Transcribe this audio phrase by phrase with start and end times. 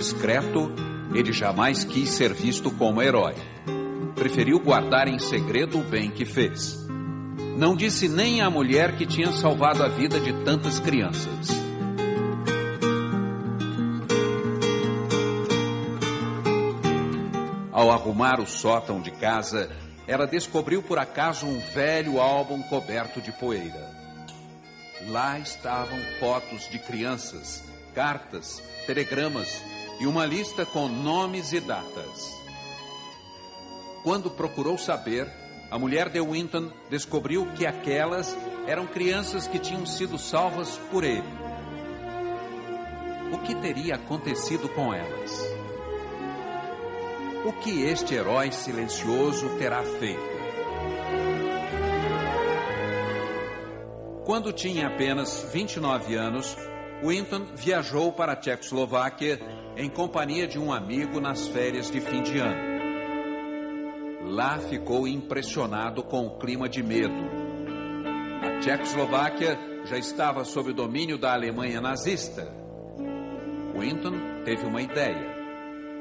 [0.00, 0.72] discreto,
[1.14, 3.34] ele jamais quis ser visto como herói.
[4.14, 6.88] Preferiu guardar em segredo o bem que fez.
[7.58, 11.48] Não disse nem à mulher que tinha salvado a vida de tantas crianças.
[17.70, 19.70] Ao arrumar o sótão de casa,
[20.06, 23.90] ela descobriu por acaso um velho álbum coberto de poeira.
[25.08, 27.62] Lá estavam fotos de crianças,
[27.94, 29.62] cartas, telegramas
[30.00, 32.40] e uma lista com nomes e datas.
[34.02, 35.30] Quando procurou saber,
[35.70, 38.34] a mulher de Winton descobriu que aquelas
[38.66, 41.22] eram crianças que tinham sido salvas por ele.
[43.32, 45.38] O que teria acontecido com elas?
[47.44, 50.30] O que este herói silencioso terá feito?
[54.24, 56.56] Quando tinha apenas 29 anos,
[57.02, 59.40] Winton viajou para a Tchecoslováquia
[59.80, 62.68] em companhia de um amigo nas férias de fim de ano.
[64.24, 67.30] Lá ficou impressionado com o clima de medo.
[68.42, 72.46] A Tchecoslováquia já estava sob o domínio da Alemanha nazista.
[73.74, 75.34] Winton teve uma ideia: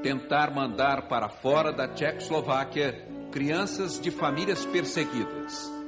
[0.03, 5.79] tentar mandar para fora da Tchecoslováquia crianças de famílias perseguidas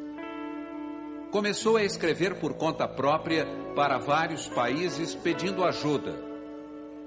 [1.29, 6.30] começou a escrever por conta própria para vários países pedindo ajuda.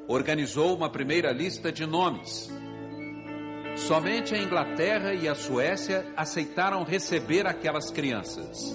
[0.07, 2.51] Organizou uma primeira lista de nomes.
[3.77, 8.75] Somente a Inglaterra e a Suécia aceitaram receber aquelas crianças.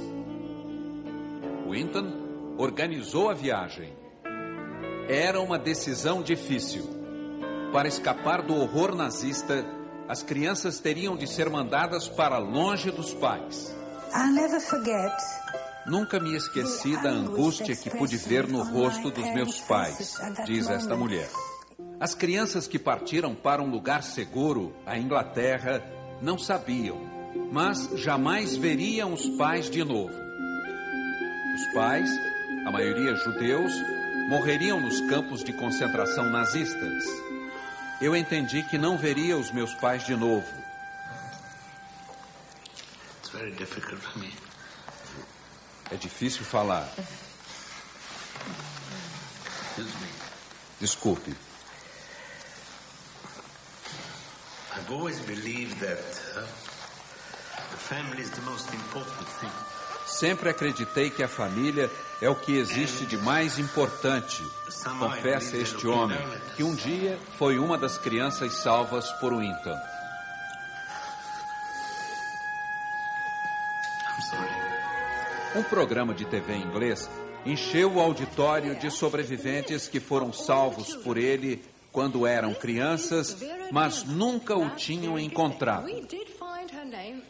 [1.69, 3.93] Winton organizou a viagem.
[5.07, 6.83] Era uma decisão difícil.
[7.71, 9.65] Para escapar do horror nazista,
[10.07, 13.75] as crianças teriam de ser mandadas para longe dos pais.
[15.85, 20.95] Nunca me esqueci da angústia que pude ver no rosto dos meus pais, diz esta
[20.95, 21.29] mulher.
[21.99, 25.83] As crianças que partiram para um lugar seguro, a Inglaterra,
[26.21, 26.97] não sabiam,
[27.51, 30.13] mas jamais veriam os pais de novo.
[31.55, 32.09] Os pais,
[32.65, 33.73] a maioria judeus,
[34.29, 37.03] morreriam nos campos de concentração nazistas.
[38.01, 40.45] Eu entendi que não veria os meus pais de novo
[43.39, 44.48] very difficult for me.
[45.91, 46.87] É difícil falar.
[50.79, 51.35] Desculpe.
[54.75, 55.99] I've always believed that
[56.37, 56.41] uh,
[57.71, 59.51] the family is the most important thing.
[60.05, 61.89] Sempre acreditei que a família
[62.21, 64.41] é o que existe de mais importante.
[64.99, 66.17] Confessa este homem,
[66.55, 69.77] que um dia foi uma das crianças salvas por Winton.
[75.55, 77.09] Um programa de TV em inglês
[77.45, 83.37] encheu o auditório de sobreviventes que foram salvos por ele quando eram crianças,
[83.71, 85.87] mas nunca o tinham encontrado.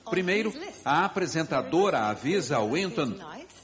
[0.09, 0.53] Primeiro,
[0.83, 3.15] a apresentadora avisa a Winton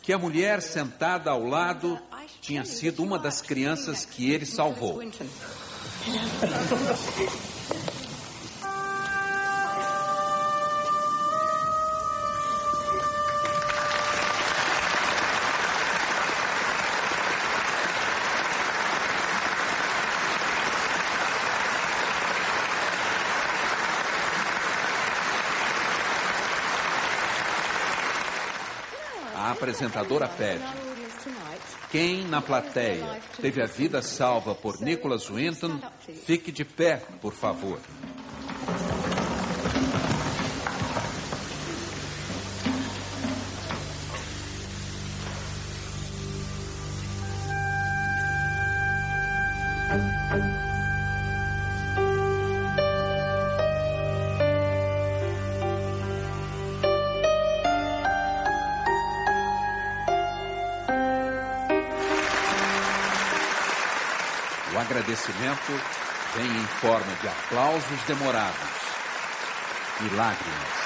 [0.02, 2.00] que a mulher sentada ao lado
[2.40, 5.02] tinha sido uma das crianças que ele salvou.
[29.76, 30.64] apresentadora pede.
[31.92, 35.80] Quem na plateia teve a vida salva por Nicholas Winton,
[36.26, 37.80] fique de pé, por favor.
[64.86, 65.72] Agradecimento
[66.36, 68.70] vem em forma de aplausos demorados
[70.02, 70.86] e lágrimas.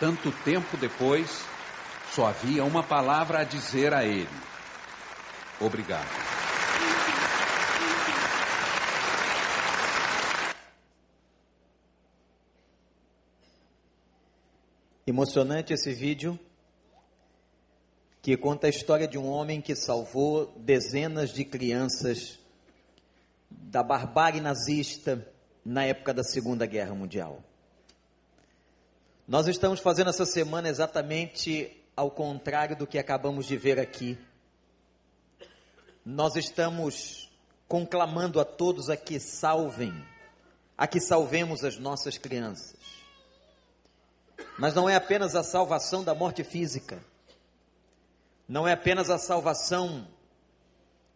[0.00, 1.44] Tanto tempo depois,
[2.12, 4.28] só havia uma palavra a dizer a ele:
[5.60, 6.26] Obrigado.
[15.06, 16.36] Emocionante esse vídeo
[18.26, 22.40] que conta a história de um homem que salvou dezenas de crianças
[23.48, 25.24] da barbárie nazista
[25.64, 27.40] na época da Segunda Guerra Mundial.
[29.28, 34.18] Nós estamos fazendo essa semana exatamente ao contrário do que acabamos de ver aqui.
[36.04, 37.30] nós estamos
[37.68, 39.94] conclamando a todos a que salvem,
[40.76, 42.74] a que salvemos as nossas crianças.
[44.58, 47.00] Mas não é apenas a salvação da morte física,
[48.48, 50.06] não é apenas a salvação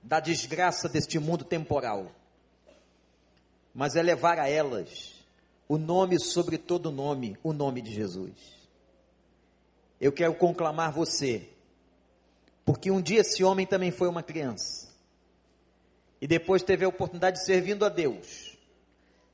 [0.03, 2.11] da desgraça deste mundo temporal,
[3.75, 5.15] mas é levar a elas
[5.69, 8.33] o nome sobre todo nome, o nome de Jesus.
[10.01, 11.49] Eu quero conclamar você,
[12.65, 14.89] porque um dia esse homem também foi uma criança,
[16.21, 18.59] e depois teve a oportunidade de servindo a Deus,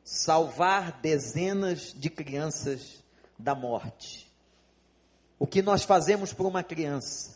[0.04, 3.02] salvar dezenas de crianças
[3.38, 4.30] da morte.
[5.38, 7.35] O que nós fazemos por uma criança,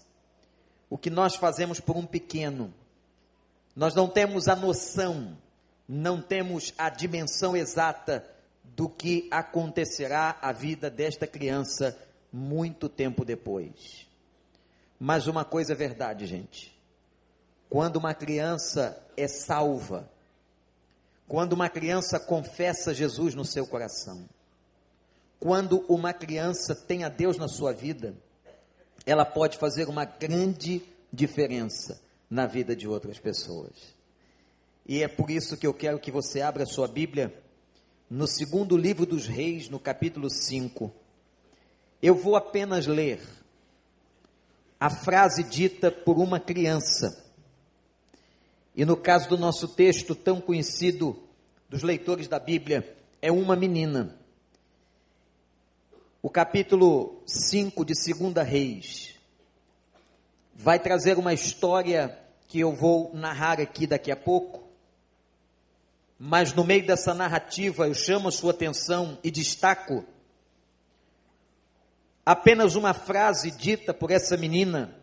[0.90, 2.74] o que nós fazemos por um pequeno,
[3.76, 5.38] nós não temos a noção,
[5.88, 8.28] não temos a dimensão exata
[8.64, 11.96] do que acontecerá à vida desta criança
[12.32, 14.06] muito tempo depois.
[14.98, 16.76] Mas uma coisa é verdade, gente.
[17.68, 20.10] Quando uma criança é salva,
[21.28, 24.28] quando uma criança confessa Jesus no seu coração,
[25.38, 28.14] quando uma criança tem a Deus na sua vida,
[29.06, 30.82] ela pode fazer uma grande
[31.12, 33.72] diferença na vida de outras pessoas.
[34.86, 37.34] E é por isso que eu quero que você abra sua Bíblia
[38.08, 40.92] no segundo livro dos Reis, no capítulo 5.
[42.02, 43.20] Eu vou apenas ler
[44.78, 47.24] a frase dita por uma criança.
[48.74, 51.22] E no caso do nosso texto tão conhecido
[51.68, 54.18] dos leitores da Bíblia, é uma menina.
[56.22, 59.14] O capítulo 5 de 2 Reis
[60.54, 64.68] vai trazer uma história que eu vou narrar aqui daqui a pouco.
[66.18, 70.04] Mas no meio dessa narrativa eu chamo a sua atenção e destaco
[72.26, 74.94] apenas uma frase dita por essa menina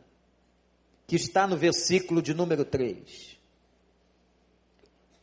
[1.07, 3.39] que está no versículo de número 3.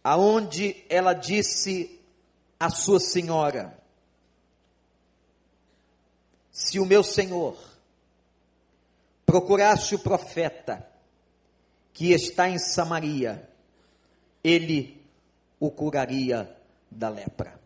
[0.03, 2.01] Aonde ela disse
[2.59, 3.84] à sua senhora:
[6.55, 7.59] se o meu Senhor
[9.27, 10.89] procurasse o profeta
[11.93, 13.49] que está em Samaria,
[14.43, 15.03] ele
[15.59, 16.49] o curaria
[16.89, 17.59] da lepra.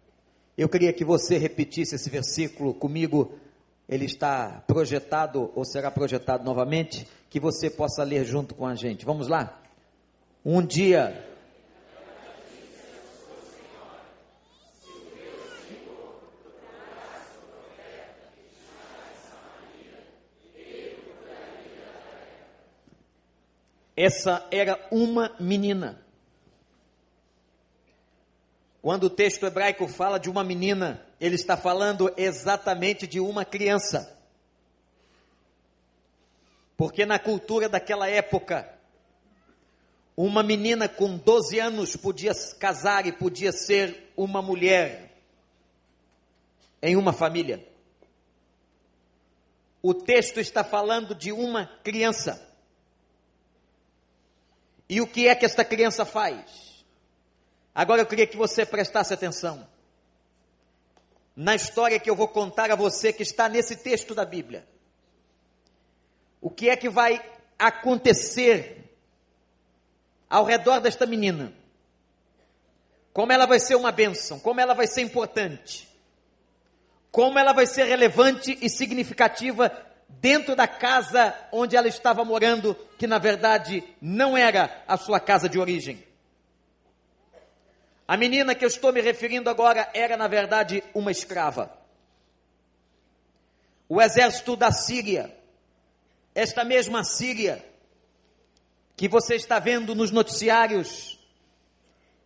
[0.56, 3.38] Eu queria que você repetisse esse versículo comigo.
[3.86, 9.04] Ele está projetado ou será projetado novamente, que você possa ler junto com a gente.
[9.04, 9.60] Vamos lá?
[10.42, 11.26] Um dia
[24.00, 26.00] Essa era uma menina.
[28.80, 34.16] Quando o texto hebraico fala de uma menina, ele está falando exatamente de uma criança.
[36.76, 38.72] Porque na cultura daquela época,
[40.16, 45.12] uma menina com 12 anos podia casar e podia ser uma mulher
[46.80, 47.66] em uma família.
[49.82, 52.47] O texto está falando de uma criança.
[54.88, 56.84] E o que é que esta criança faz?
[57.74, 59.68] Agora eu queria que você prestasse atenção
[61.36, 64.66] na história que eu vou contar a você que está nesse texto da Bíblia.
[66.40, 67.24] O que é que vai
[67.56, 68.96] acontecer
[70.28, 71.52] ao redor desta menina?
[73.12, 75.88] Como ela vai ser uma bênção, como ela vai ser importante,
[77.12, 79.70] como ela vai ser relevante e significativa
[80.08, 85.48] dentro da casa onde ela estava morando, que na verdade não era a sua casa
[85.48, 86.04] de origem.
[88.06, 91.70] A menina que eu estou me referindo agora era, na verdade, uma escrava.
[93.88, 95.34] O exército da Síria,
[96.34, 97.64] esta mesma Síria,
[98.96, 101.18] que você está vendo nos noticiários,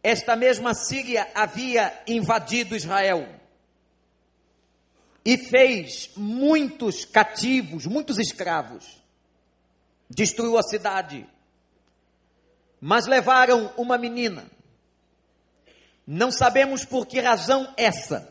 [0.02, 3.28] esta mesma Síria havia invadido Israel
[5.24, 9.01] e fez muitos cativos, muitos escravos.
[10.14, 11.26] Destruiu a cidade.
[12.80, 14.44] Mas levaram uma menina.
[16.06, 18.30] Não sabemos por que razão essa.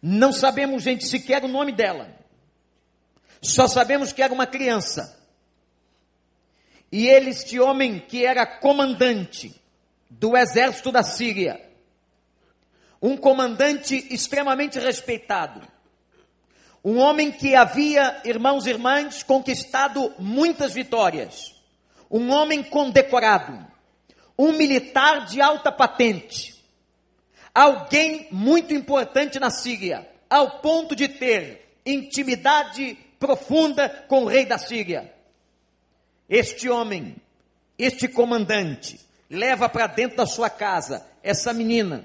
[0.00, 2.14] Não sabemos, gente, sequer o nome dela.
[3.40, 5.20] Só sabemos que era uma criança.
[6.92, 9.60] E ele, este homem que era comandante
[10.08, 11.60] do exército da Síria,
[13.02, 15.66] um comandante extremamente respeitado,
[16.84, 21.54] um homem que havia, irmãos e irmãs, conquistado muitas vitórias,
[22.10, 23.66] um homem condecorado,
[24.38, 26.62] um militar de alta patente,
[27.54, 34.58] alguém muito importante na Síria, ao ponto de ter intimidade profunda com o rei da
[34.58, 35.12] Síria.
[36.28, 37.16] Este homem
[37.78, 42.04] este comandante leva para dentro da sua casa essa menina,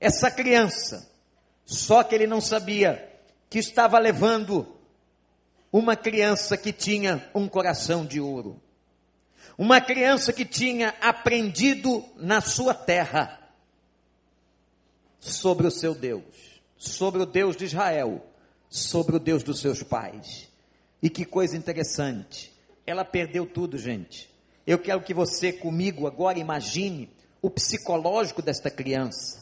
[0.00, 1.10] essa criança.
[1.64, 3.11] Só que ele não sabia
[3.52, 4.66] que estava levando
[5.70, 8.58] uma criança que tinha um coração de ouro.
[9.58, 13.38] Uma criança que tinha aprendido na sua terra
[15.20, 18.24] sobre o seu Deus, sobre o Deus de Israel,
[18.70, 20.48] sobre o Deus dos seus pais.
[21.02, 22.50] E que coisa interessante,
[22.86, 24.30] ela perdeu tudo, gente.
[24.66, 27.10] Eu quero que você comigo agora imagine
[27.42, 29.41] o psicológico desta criança.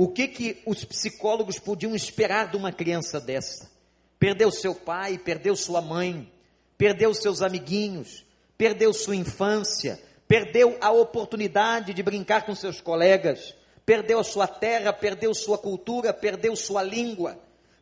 [0.00, 3.68] O que que os psicólogos podiam esperar de uma criança dessa?
[4.16, 6.32] Perdeu seu pai, perdeu sua mãe,
[6.76, 8.24] perdeu seus amiguinhos,
[8.56, 14.92] perdeu sua infância, perdeu a oportunidade de brincar com seus colegas, perdeu a sua terra,
[14.92, 17.36] perdeu sua cultura, perdeu sua língua,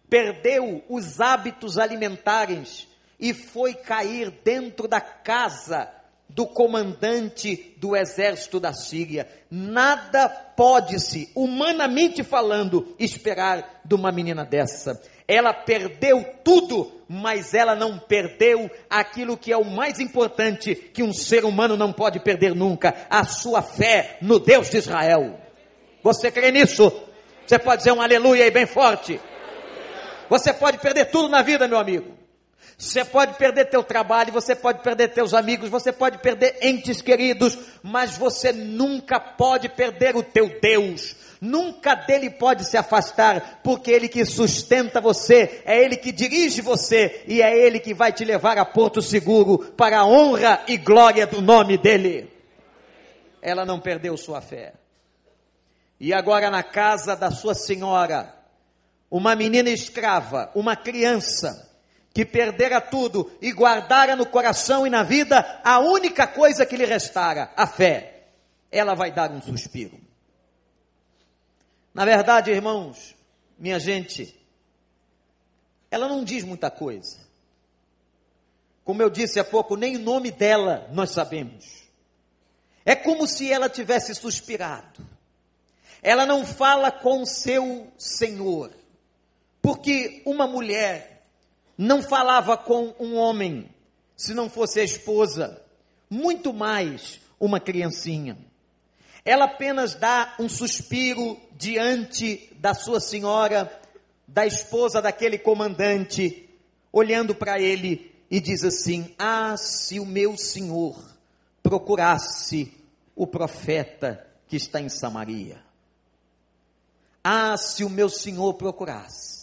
[0.08, 2.88] perdeu os hábitos alimentares
[3.20, 5.92] e foi cair dentro da casa
[6.28, 9.28] do comandante do exército da Síria.
[9.50, 15.00] Nada pode-se, humanamente falando, esperar de uma menina dessa.
[15.28, 21.12] Ela perdeu tudo, mas ela não perdeu aquilo que é o mais importante que um
[21.12, 25.40] ser humano não pode perder nunca: a sua fé no Deus de Israel.
[26.02, 26.92] Você crê nisso?
[27.46, 29.20] Você pode dizer um aleluia aí bem forte.
[30.28, 32.15] Você pode perder tudo na vida, meu amigo.
[32.78, 37.58] Você pode perder teu trabalho, você pode perder teus amigos, você pode perder entes queridos,
[37.82, 41.16] mas você nunca pode perder o teu Deus.
[41.40, 47.22] Nunca dele pode se afastar, porque ele que sustenta você, é ele que dirige você
[47.26, 51.26] e é ele que vai te levar a porto seguro para a honra e glória
[51.26, 52.30] do nome dele.
[53.40, 54.74] Ela não perdeu sua fé.
[55.98, 58.34] E agora na casa da sua senhora,
[59.10, 61.65] uma menina escrava, uma criança,
[62.16, 66.86] que perdera tudo e guardara no coração e na vida a única coisa que lhe
[66.86, 68.28] restara, a fé.
[68.72, 70.00] Ela vai dar um suspiro.
[71.92, 73.14] Na verdade, irmãos,
[73.58, 74.34] minha gente,
[75.90, 77.18] ela não diz muita coisa.
[78.82, 81.86] Como eu disse há pouco, nem o nome dela nós sabemos.
[82.82, 85.06] É como se ela tivesse suspirado
[86.02, 88.70] ela não fala com seu senhor,
[89.60, 91.15] porque uma mulher
[91.76, 93.68] não falava com um homem
[94.16, 95.62] se não fosse a esposa,
[96.08, 98.38] muito mais uma criancinha.
[99.24, 103.70] Ela apenas dá um suspiro diante da sua senhora,
[104.26, 106.48] da esposa daquele comandante,
[106.92, 110.96] olhando para ele e diz assim: Ah, se o meu senhor
[111.62, 112.72] procurasse
[113.14, 115.60] o profeta que está em Samaria.
[117.22, 119.35] Ah, se o meu senhor procurasse.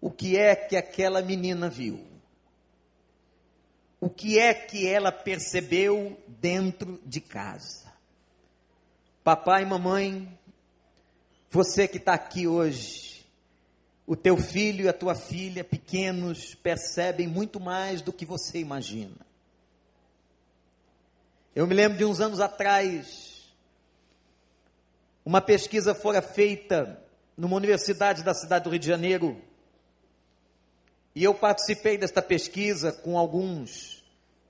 [0.00, 2.04] O que é que aquela menina viu?
[4.00, 7.92] O que é que ela percebeu dentro de casa?
[9.24, 10.38] Papai e mamãe,
[11.50, 13.26] você que está aqui hoje,
[14.06, 19.26] o teu filho e a tua filha pequenos percebem muito mais do que você imagina.
[21.54, 23.50] Eu me lembro de uns anos atrás,
[25.24, 27.02] uma pesquisa fora feita
[27.36, 29.42] numa universidade da cidade do Rio de Janeiro.
[31.16, 34.04] E eu participei desta pesquisa com alguns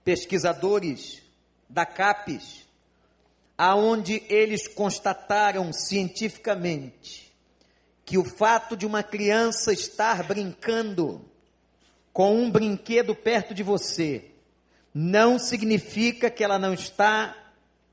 [0.05, 1.23] pesquisadores
[1.69, 2.67] da CAPES,
[3.57, 7.33] aonde eles constataram cientificamente
[8.05, 11.25] que o fato de uma criança estar brincando
[12.13, 14.25] com um brinquedo perto de você
[14.93, 17.33] não significa que ela não está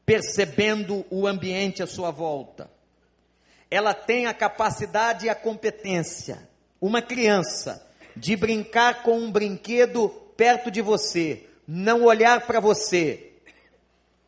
[0.04, 2.72] percebendo o ambiente à sua volta.
[3.70, 6.50] Ela tem a capacidade e a competência,
[6.82, 13.32] uma criança, de brincar com um brinquedo perto de você, não olhar para você,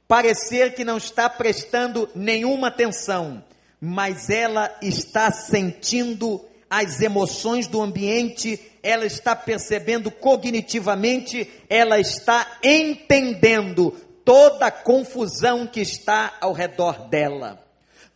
[0.08, 3.44] parecer que não está prestando nenhuma atenção,
[3.80, 13.92] mas ela está sentindo as emoções do ambiente, ela está percebendo cognitivamente, ela está entendendo
[14.24, 17.64] toda a confusão que está ao redor dela.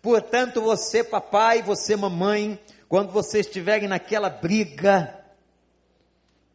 [0.01, 5.18] Portanto, você, papai, você, mamãe, quando vocês estiverem naquela briga,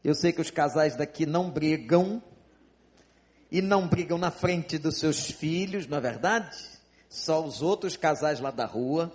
[0.05, 2.23] eu sei que os casais daqui não brigam,
[3.51, 6.57] e não brigam na frente dos seus filhos, não é verdade?
[7.09, 9.15] Só os outros casais lá da rua.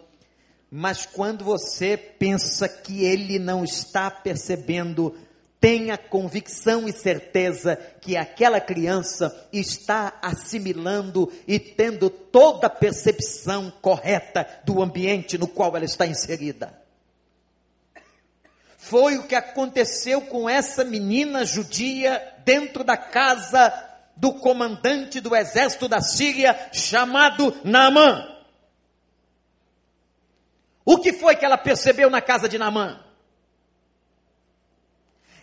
[0.72, 5.14] Mas quando você pensa que ele não está percebendo
[5.60, 14.48] tenha convicção e certeza que aquela criança está assimilando e tendo toda a percepção correta
[14.64, 16.79] do ambiente no qual ela está inserida.
[18.80, 23.72] Foi o que aconteceu com essa menina judia dentro da casa
[24.16, 28.26] do comandante do exército da Síria chamado Naamã.
[30.86, 33.04] O que foi que ela percebeu na casa de Naamã?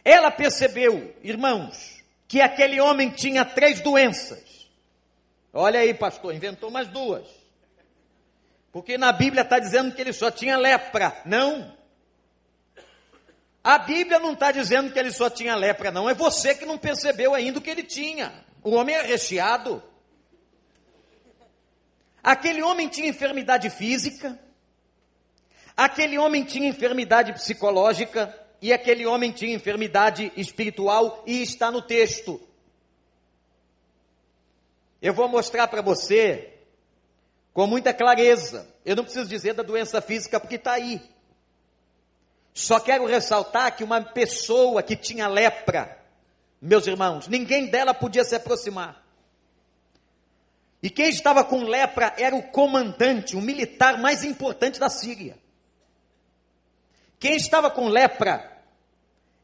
[0.02, 4.66] Ela percebeu, irmãos, que aquele homem tinha três doenças.
[5.52, 7.26] Olha aí, pastor, inventou mais duas.
[8.72, 11.20] Porque na Bíblia está dizendo que ele só tinha lepra.
[11.26, 11.75] Não.
[13.66, 16.08] A Bíblia não está dizendo que ele só tinha lepra, não.
[16.08, 18.32] É você que não percebeu ainda o que ele tinha.
[18.62, 19.82] O homem é recheado.
[22.22, 24.38] Aquele homem tinha enfermidade física.
[25.76, 28.32] Aquele homem tinha enfermidade psicológica.
[28.62, 31.24] E aquele homem tinha enfermidade espiritual.
[31.26, 32.40] E está no texto.
[35.02, 36.54] Eu vou mostrar para você
[37.52, 38.72] com muita clareza.
[38.84, 41.15] Eu não preciso dizer da doença física porque está aí.
[42.56, 45.94] Só quero ressaltar que uma pessoa que tinha lepra,
[46.58, 49.04] meus irmãos, ninguém dela podia se aproximar.
[50.82, 55.36] E quem estava com lepra era o comandante, o militar mais importante da Síria.
[57.18, 58.50] Quem estava com lepra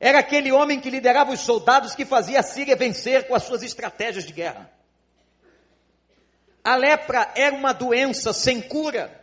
[0.00, 3.62] era aquele homem que liderava os soldados que fazia a Síria vencer com as suas
[3.62, 4.72] estratégias de guerra.
[6.64, 9.21] A lepra era uma doença sem cura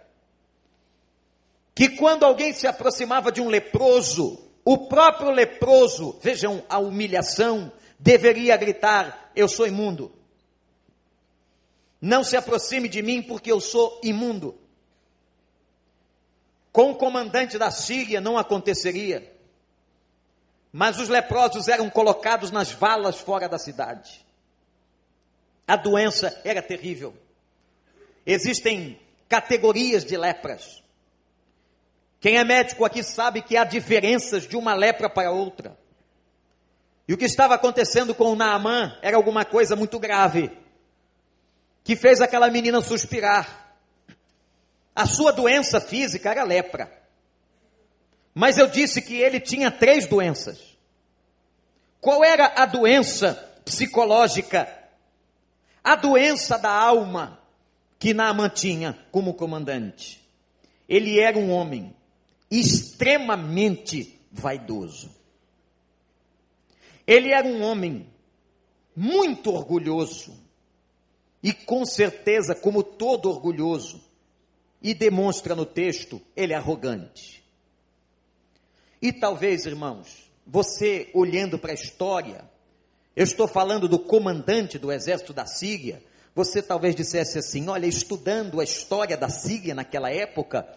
[1.80, 8.58] que quando alguém se aproximava de um leproso, o próprio leproso, vejam a humilhação, deveria
[8.58, 10.12] gritar: Eu sou imundo.
[12.02, 14.60] Não se aproxime de mim porque eu sou imundo.
[16.70, 19.34] Com o comandante da Síria não aconteceria.
[20.74, 24.20] Mas os leprosos eram colocados nas valas fora da cidade.
[25.66, 27.16] A doença era terrível.
[28.26, 30.84] Existem categorias de lepras.
[32.20, 35.78] Quem é médico aqui sabe que há diferenças de uma lepra para outra.
[37.08, 40.52] E o que estava acontecendo com o Naamã era alguma coisa muito grave,
[41.84, 43.78] que fez aquela menina suspirar.
[44.96, 46.92] A sua doença física era lepra.
[48.34, 50.78] Mas eu disse que ele tinha três doenças.
[52.02, 53.34] Qual era a doença
[53.66, 54.68] psicológica?
[55.84, 57.40] A doença da alma
[57.98, 60.22] que Naamã tinha como comandante.
[60.88, 61.96] Ele era um homem
[62.50, 65.10] extremamente vaidoso.
[67.06, 68.08] Ele era um homem
[68.96, 70.38] muito orgulhoso,
[71.42, 74.04] e com certeza, como todo orgulhoso,
[74.82, 77.44] e demonstra no texto, ele é arrogante.
[79.02, 82.50] E talvez, irmãos, você olhando para a história,
[83.16, 86.04] eu estou falando do comandante do exército da Síria,
[86.36, 90.68] você talvez dissesse assim: olha, estudando a história da Síria naquela época,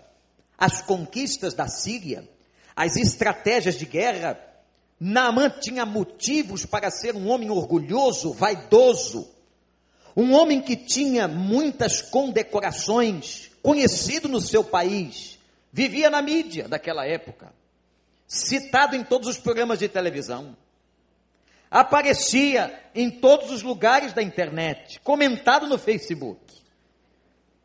[0.59, 2.29] as conquistas da Síria,
[2.75, 4.39] as estratégias de guerra,
[4.99, 9.29] Naamã tinha motivos para ser um homem orgulhoso, vaidoso,
[10.17, 15.39] um homem que tinha muitas condecorações, conhecido no seu país,
[15.73, 17.53] vivia na mídia daquela época,
[18.29, 20.57] citado em todos os programas de televisão,
[21.71, 26.41] aparecia em todos os lugares da internet, comentado no Facebook.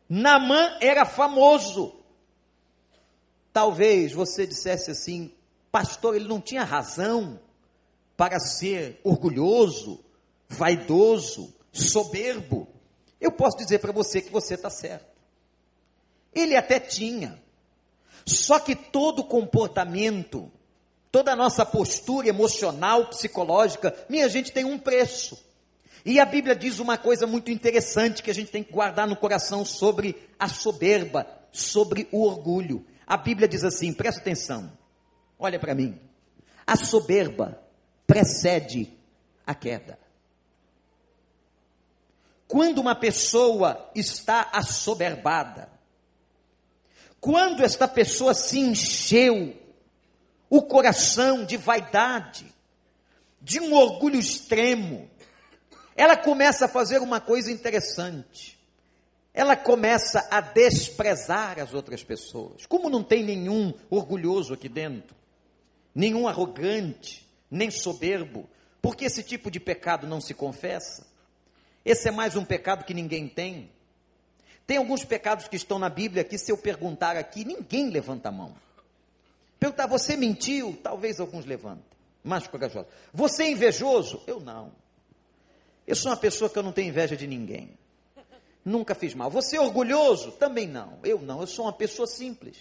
[0.08, 1.94] Naamã era famoso,
[3.58, 5.32] Talvez você dissesse assim,
[5.72, 7.40] pastor, ele não tinha razão
[8.16, 9.98] para ser orgulhoso,
[10.48, 12.68] vaidoso, soberbo.
[13.20, 15.08] Eu posso dizer para você que você está certo.
[16.32, 17.42] Ele até tinha.
[18.24, 20.48] Só que todo comportamento,
[21.10, 25.36] toda a nossa postura emocional, psicológica, minha gente tem um preço.
[26.04, 29.16] E a Bíblia diz uma coisa muito interessante que a gente tem que guardar no
[29.16, 32.86] coração sobre a soberba, sobre o orgulho.
[33.08, 34.70] A Bíblia diz assim: presta atenção,
[35.38, 35.98] olha para mim.
[36.66, 37.58] A soberba
[38.06, 38.94] precede
[39.46, 39.98] a queda.
[42.46, 45.70] Quando uma pessoa está assoberbada,
[47.18, 49.56] quando esta pessoa se encheu
[50.50, 52.54] o coração de vaidade,
[53.40, 55.10] de um orgulho extremo,
[55.96, 58.57] ela começa a fazer uma coisa interessante
[59.38, 62.66] ela começa a desprezar as outras pessoas.
[62.66, 65.14] Como não tem nenhum orgulhoso aqui dentro,
[65.94, 68.50] nenhum arrogante, nem soberbo,
[68.82, 71.06] porque esse tipo de pecado não se confessa.
[71.84, 73.70] Esse é mais um pecado que ninguém tem.
[74.66, 78.32] Tem alguns pecados que estão na Bíblia que, se eu perguntar aqui, ninguém levanta a
[78.32, 78.56] mão.
[79.60, 80.76] Perguntar, você mentiu?
[80.82, 81.84] Talvez alguns levantem.
[82.24, 82.90] Mais corajosos.
[83.14, 84.20] Você é invejoso?
[84.26, 84.72] Eu não.
[85.86, 87.78] Eu sou uma pessoa que eu não tenho inveja de ninguém.
[88.64, 89.30] Nunca fiz mal.
[89.30, 90.32] Você é orgulhoso?
[90.32, 90.98] Também não.
[91.02, 91.40] Eu não.
[91.40, 92.56] Eu sou uma pessoa simples.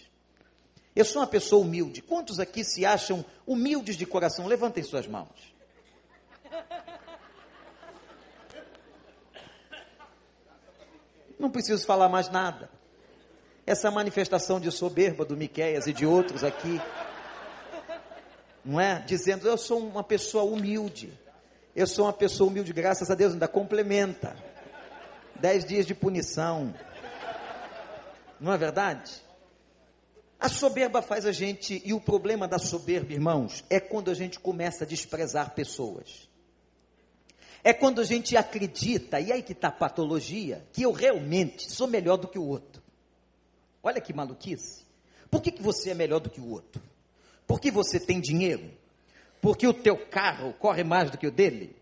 [0.96, 2.02] Eu sou uma pessoa humilde.
[2.02, 4.48] Quantos aqui se acham humildes de coração?
[4.48, 5.56] Levantem suas mãos.
[11.38, 12.70] Não preciso falar mais nada.
[13.66, 16.82] Essa manifestação de soberba do Miqueias e de outros aqui,
[18.66, 19.00] não é?
[19.06, 21.14] Dizendo, eu sou uma pessoa humilde.
[21.76, 24.36] Eu sou uma pessoa humilde, graças a Deus, ainda complementa.
[25.40, 26.74] Dez dias de punição.
[28.40, 29.12] Não é verdade?
[30.40, 34.40] A soberba faz a gente, e o problema da soberba, irmãos, é quando a gente
[34.40, 36.30] começa a desprezar pessoas.
[37.64, 41.88] É quando a gente acredita, e aí que está a patologia, que eu realmente sou
[41.88, 42.82] melhor do que o outro.
[43.82, 44.86] Olha que maluquice.
[45.30, 46.82] Por que, que você é melhor do que o outro?
[47.48, 48.72] Porque você tem dinheiro?
[49.42, 51.76] Porque o teu carro corre mais do que o dele?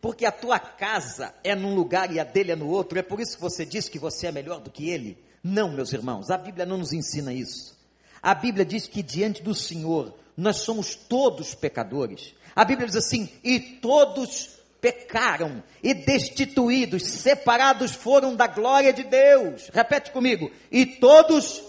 [0.00, 2.98] Porque a tua casa é num lugar e a dele é no outro?
[2.98, 5.18] É por isso que você diz que você é melhor do que ele?
[5.42, 7.78] Não, meus irmãos, a Bíblia não nos ensina isso.
[8.22, 12.34] A Bíblia diz que diante do Senhor nós somos todos pecadores.
[12.54, 19.70] A Bíblia diz assim: e todos pecaram e destituídos, separados foram da glória de Deus.
[19.72, 21.62] Repete comigo: e todos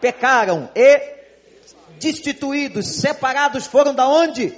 [0.00, 1.18] pecaram e
[1.98, 4.54] destituídos, separados foram da onde?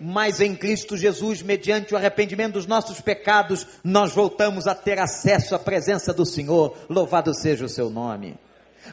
[0.00, 5.54] Mas em Cristo Jesus, mediante o arrependimento dos nossos pecados, nós voltamos a ter acesso
[5.54, 6.76] à presença do Senhor.
[6.88, 8.38] Louvado seja o seu nome.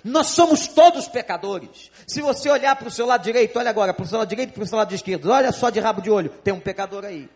[0.03, 1.91] Nós somos todos pecadores.
[2.07, 4.49] Se você olhar para o seu lado direito, olha agora, para o seu lado direito
[4.49, 7.05] e para o seu lado esquerdo, olha só de rabo de olho, tem um pecador
[7.05, 7.29] aí.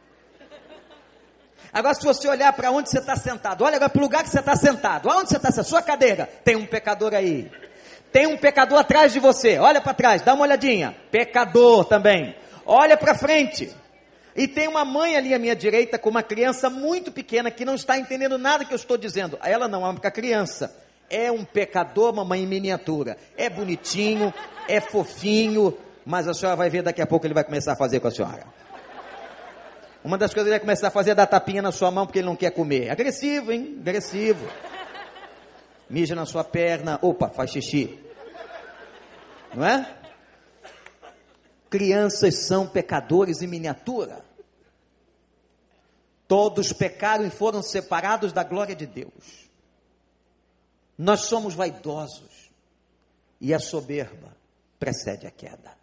[1.71, 4.29] Agora, se você olhar para onde você está sentado, olha agora para o lugar que
[4.29, 7.49] você está sentado, aonde você está, a sua cadeira, tem um pecador aí.
[8.12, 10.95] Tem um pecador atrás de você, olha para trás, dá uma olhadinha.
[11.12, 12.36] Pecador também.
[12.71, 13.73] Olha para frente.
[14.36, 17.75] E tem uma mãe ali à minha direita com uma criança muito pequena que não
[17.75, 19.38] está entendendo nada que eu estou dizendo.
[19.43, 20.73] Ela não é uma criança
[21.10, 23.17] é um pecador, mamãe em miniatura.
[23.36, 24.34] É bonitinho,
[24.67, 27.99] é fofinho, mas a senhora vai ver daqui a pouco ele vai começar a fazer
[27.99, 28.43] com a senhora.
[30.03, 32.05] Uma das coisas que ele vai começar a fazer é dar tapinha na sua mão
[32.05, 32.89] porque ele não quer comer.
[32.89, 33.77] Agressivo, hein?
[33.82, 34.47] Agressivo.
[35.89, 36.99] Mija na sua perna.
[37.01, 37.99] Opa, faz xixi.
[39.53, 39.98] Não é?
[41.69, 44.25] Crianças são pecadores em miniatura.
[46.27, 49.49] Todos pecaram e foram separados da glória de Deus.
[50.97, 52.51] Nós somos vaidosos
[53.39, 54.36] e a soberba
[54.79, 55.77] precede a queda.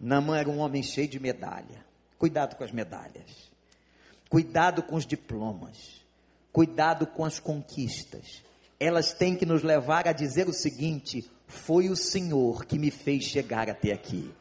[0.00, 1.84] Namã era um homem cheio de medalha.
[2.18, 3.50] Cuidado com as medalhas.
[4.28, 6.02] Cuidado com os diplomas.
[6.52, 8.42] Cuidado com as conquistas.
[8.78, 13.24] Elas têm que nos levar a dizer o seguinte: foi o Senhor que me fez
[13.24, 14.32] chegar até aqui.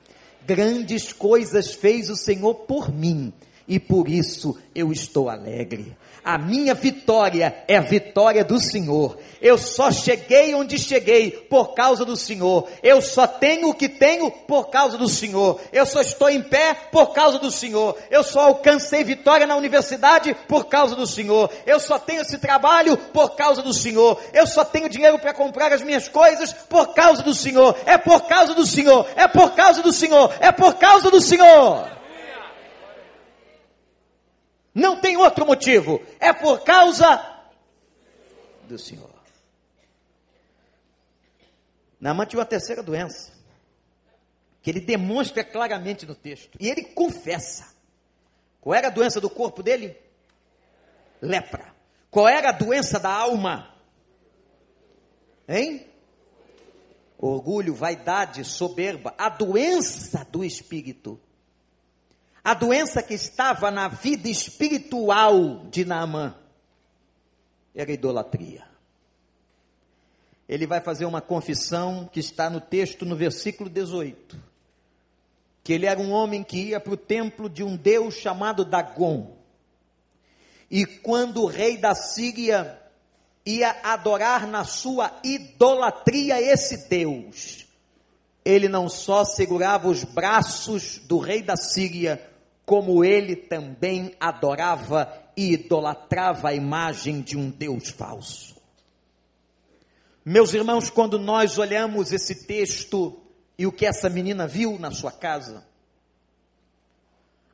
[0.45, 3.33] Grandes coisas fez o Senhor por mim
[3.71, 5.95] e por isso eu estou alegre.
[6.25, 9.17] A minha vitória é a vitória do Senhor.
[9.41, 12.67] Eu só cheguei onde cheguei por causa do Senhor.
[12.83, 15.61] Eu só tenho o que tenho por causa do Senhor.
[15.71, 17.97] Eu só estou em pé por causa do Senhor.
[18.11, 21.49] Eu só alcancei vitória na universidade por causa do Senhor.
[21.65, 24.21] Eu só tenho esse trabalho por causa do Senhor.
[24.33, 27.73] Eu só tenho dinheiro para comprar as minhas coisas por causa do Senhor.
[27.85, 29.07] É por causa do Senhor.
[29.15, 30.29] É por causa do Senhor.
[30.41, 32.00] É por causa do Senhor.
[34.73, 36.01] Não tem outro motivo.
[36.19, 37.41] É por causa
[38.67, 39.09] do Senhor.
[41.99, 43.31] Naamã tinha uma terceira doença.
[44.61, 46.57] Que ele demonstra claramente no texto.
[46.59, 47.73] E ele confessa.
[48.59, 49.97] Qual era a doença do corpo dele?
[51.21, 51.73] Lepra.
[52.09, 53.75] Qual era a doença da alma?
[55.47, 55.87] Hein?
[57.17, 59.13] Orgulho, vaidade, soberba.
[59.17, 61.19] A doença do espírito
[62.43, 66.35] a doença que estava na vida espiritual de Naamã
[67.75, 68.63] era idolatria.
[70.49, 74.37] Ele vai fazer uma confissão que está no texto no versículo 18.
[75.63, 79.37] Que ele era um homem que ia para o templo de um deus chamado Dagon.
[80.69, 82.81] E quando o rei da Síria
[83.45, 87.67] ia adorar na sua idolatria esse Deus,
[88.43, 92.30] ele não só segurava os braços do rei da Síria,
[92.65, 98.55] como ele também adorava e idolatrava a imagem de um Deus falso.
[100.23, 103.19] Meus irmãos, quando nós olhamos esse texto
[103.57, 105.65] e o que essa menina viu na sua casa,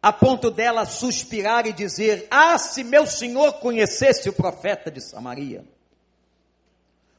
[0.01, 5.65] a ponto dela suspirar e dizer: Ah, se meu senhor conhecesse o profeta de Samaria.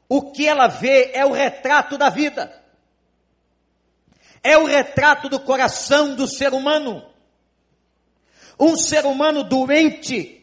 [0.09, 2.63] O que ela vê é o retrato da vida,
[4.43, 7.05] é o retrato do coração do ser humano
[8.59, 10.35] um ser humano doente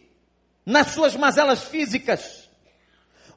[0.65, 2.49] nas suas mazelas físicas,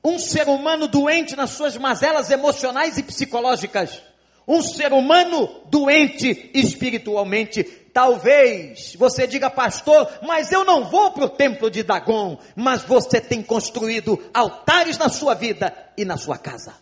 [0.02, 4.02] um ser humano doente nas suas mazelas emocionais e psicológicas,
[4.46, 7.64] um ser humano doente espiritualmente.
[7.92, 13.20] Talvez você diga, pastor, mas eu não vou para o templo de Dagon, mas você
[13.20, 16.74] tem construído altares na sua vida e na sua casa.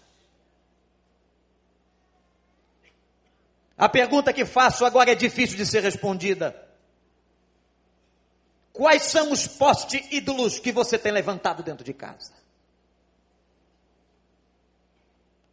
[3.79, 6.66] A pergunta que faço agora é difícil de ser respondida.
[8.77, 12.35] Quais são os postes ídolos que você tem levantado dentro de casa?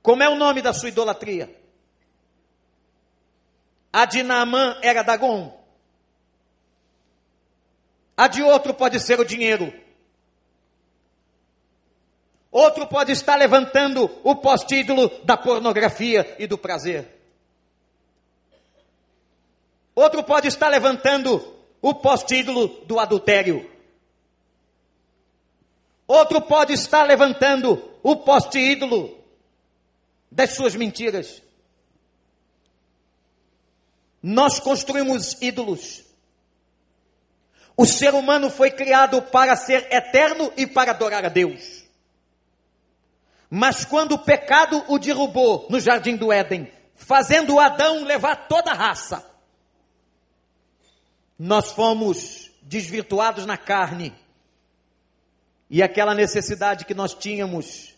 [0.02, 1.58] Como é o nome da sua idolatria?
[3.94, 5.58] A de Naamã era Dagon.
[8.18, 9.74] A de outro pode ser o dinheiro.
[12.52, 17.08] Outro pode estar levantando o postídulo da pornografia e do prazer.
[19.96, 21.53] Outro pode estar levantando
[21.84, 23.70] o postídulo do adultério.
[26.08, 29.22] Outro pode estar levantando o postídulo
[30.32, 31.42] das suas mentiras.
[34.22, 36.06] Nós construímos ídolos.
[37.76, 41.84] O ser humano foi criado para ser eterno e para adorar a Deus.
[43.50, 48.76] Mas quando o pecado o derrubou no jardim do Éden, fazendo Adão levar toda a
[48.76, 49.33] raça,
[51.38, 54.14] nós fomos desvirtuados na carne.
[55.70, 57.94] E aquela necessidade que nós tínhamos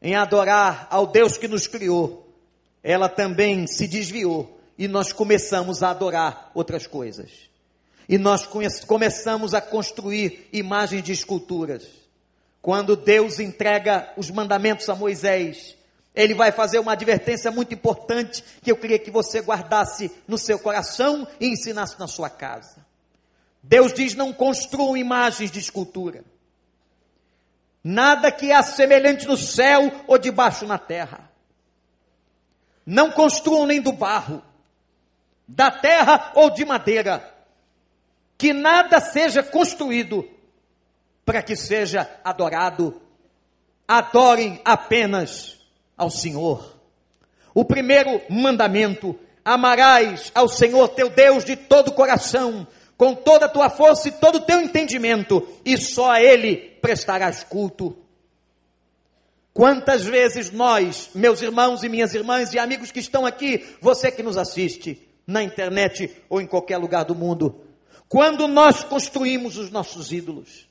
[0.00, 2.34] em adorar ao Deus que nos criou,
[2.82, 7.30] ela também se desviou e nós começamos a adorar outras coisas.
[8.08, 8.48] E nós
[8.86, 11.86] começamos a construir imagens de esculturas.
[12.62, 15.76] Quando Deus entrega os mandamentos a Moisés,
[16.14, 20.58] ele vai fazer uma advertência muito importante que eu queria que você guardasse no seu
[20.58, 22.84] coração e ensinasse na sua casa.
[23.62, 26.24] Deus diz: não construam imagens de escultura.
[27.82, 31.30] Nada que é semelhante no céu ou debaixo na terra.
[32.84, 34.42] Não construam nem do barro,
[35.46, 37.34] da terra ou de madeira.
[38.36, 40.28] Que nada seja construído
[41.24, 43.00] para que seja adorado.
[43.86, 45.59] Adorem apenas
[46.00, 46.80] ao Senhor.
[47.54, 53.48] O primeiro mandamento: amarás ao Senhor teu Deus de todo o coração, com toda a
[53.48, 57.96] tua força e todo o teu entendimento, e só a Ele prestarás culto.
[59.52, 64.22] Quantas vezes nós, meus irmãos e minhas irmãs e amigos que estão aqui, você que
[64.22, 67.60] nos assiste na internet ou em qualquer lugar do mundo,
[68.08, 70.66] quando nós construímos os nossos ídolos,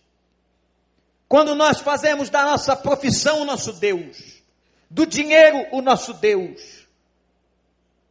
[1.27, 4.38] quando nós fazemos da nossa profissão o nosso Deus,
[4.89, 6.87] do dinheiro o nosso Deus,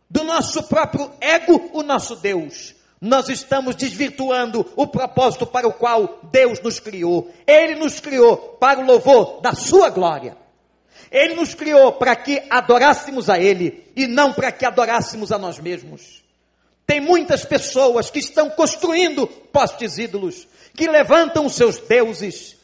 [0.08, 6.20] do nosso próprio ego o nosso Deus, nós estamos desvirtuando o propósito para o qual
[6.32, 7.32] Deus nos criou.
[7.46, 10.36] Ele nos criou para o louvor da Sua glória.
[11.10, 15.58] Ele nos criou para que adorássemos a Ele e não para que adorássemos a nós
[15.60, 16.24] mesmos.
[16.86, 22.56] Tem muitas pessoas que estão construindo postes ídolos, que levantam seus deuses.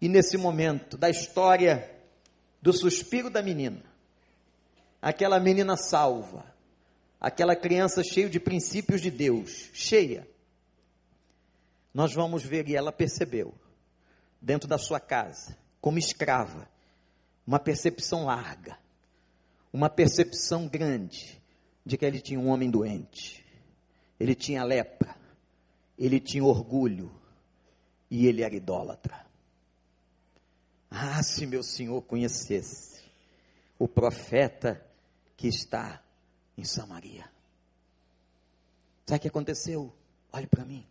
[0.00, 1.90] E nesse momento da história
[2.60, 3.82] do suspiro da menina,
[5.00, 6.44] aquela menina salva,
[7.20, 10.28] aquela criança cheia de princípios de Deus, cheia.
[11.92, 13.54] Nós vamos ver e ela percebeu,
[14.40, 16.68] dentro da sua casa, como escrava,
[17.46, 18.78] uma percepção larga,
[19.72, 21.40] uma percepção grande
[21.84, 23.44] de que ele tinha um homem doente,
[24.18, 25.16] ele tinha lepra,
[25.98, 27.10] ele tinha orgulho
[28.10, 29.29] e ele era idólatra.
[30.90, 33.00] Ah, se meu senhor conhecesse
[33.78, 34.84] o profeta
[35.36, 36.02] que está
[36.58, 37.30] em Samaria.
[39.06, 39.92] Sabe o que aconteceu?
[40.32, 40.86] Olhe para mim.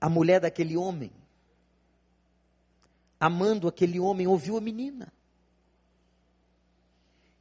[0.00, 1.12] A mulher daquele homem,
[3.18, 5.12] amando aquele homem, ouviu a menina.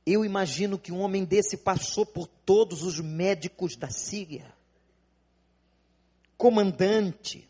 [0.05, 4.53] Eu imagino que um homem desse passou por todos os médicos da Síria,
[6.37, 7.49] comandante,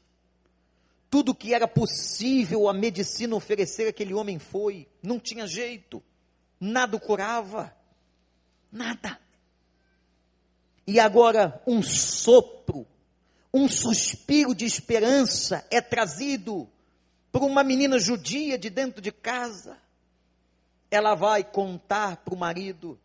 [1.09, 6.03] tudo que era possível a medicina oferecer, aquele homem foi, não tinha jeito,
[6.59, 7.75] nada o curava.
[8.71, 9.19] Nada.
[10.85, 12.85] E agora um sopro,
[13.53, 16.69] um suspiro de esperança é trazido
[17.31, 19.77] por uma menina judia de dentro de casa.
[20.91, 22.99] Ela vai contar para o marido.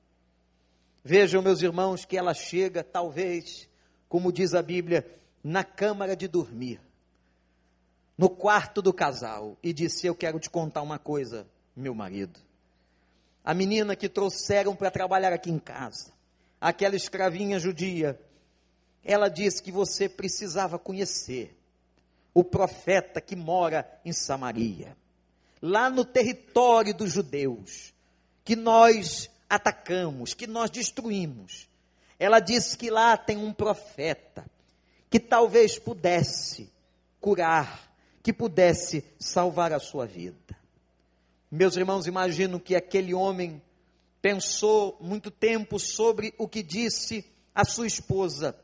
[1.02, 3.68] Vejam, meus irmãos, que ela chega, talvez,
[4.08, 5.06] como diz a Bíblia,
[5.42, 6.80] na câmara de dormir,
[8.16, 11.46] no quarto do casal, e disse: Eu quero te contar uma coisa,
[11.76, 12.40] meu marido
[13.44, 16.10] a menina que trouxeram para trabalhar aqui em casa,
[16.58, 18.18] aquela escravinha judia,
[19.04, 21.54] ela disse que você precisava conhecer
[22.32, 24.96] o profeta que mora em Samaria,
[25.60, 27.92] lá no território dos judeus,
[28.42, 31.68] que nós atacamos, que nós destruímos.
[32.18, 34.46] ela disse que lá tem um profeta
[35.10, 36.72] que talvez pudesse
[37.20, 37.83] curar,
[38.24, 40.56] que pudesse salvar a sua vida.
[41.50, 43.62] Meus irmãos, imagino que aquele homem
[44.22, 47.22] pensou muito tempo sobre o que disse
[47.54, 48.56] a sua esposa,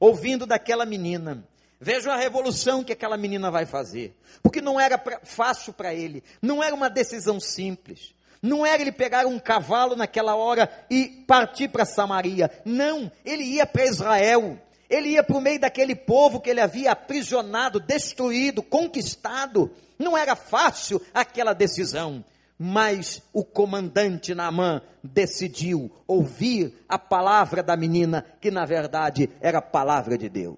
[0.00, 1.46] ouvindo daquela menina.
[1.80, 4.18] Vejam a revolução que aquela menina vai fazer.
[4.42, 8.12] Porque não era pra, fácil para ele, não era uma decisão simples.
[8.42, 12.50] Não era ele pegar um cavalo naquela hora e partir para Samaria.
[12.64, 14.60] Não, ele ia para Israel.
[14.88, 19.70] Ele ia para o meio daquele povo que ele havia aprisionado, destruído, conquistado.
[19.98, 22.24] Não era fácil aquela decisão.
[22.58, 29.62] Mas o comandante Naamã decidiu ouvir a palavra da menina, que na verdade era a
[29.62, 30.56] palavra de Deus.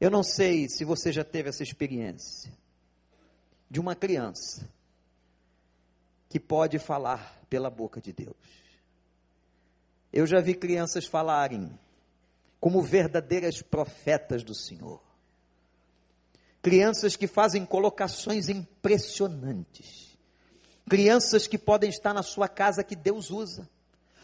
[0.00, 2.52] Eu não sei se você já teve essa experiência
[3.70, 4.68] de uma criança
[6.28, 8.36] que pode falar pela boca de Deus.
[10.12, 11.70] Eu já vi crianças falarem
[12.64, 14.98] como verdadeiras profetas do Senhor.
[16.62, 20.16] Crianças que fazem colocações impressionantes.
[20.88, 23.68] Crianças que podem estar na sua casa que Deus usa.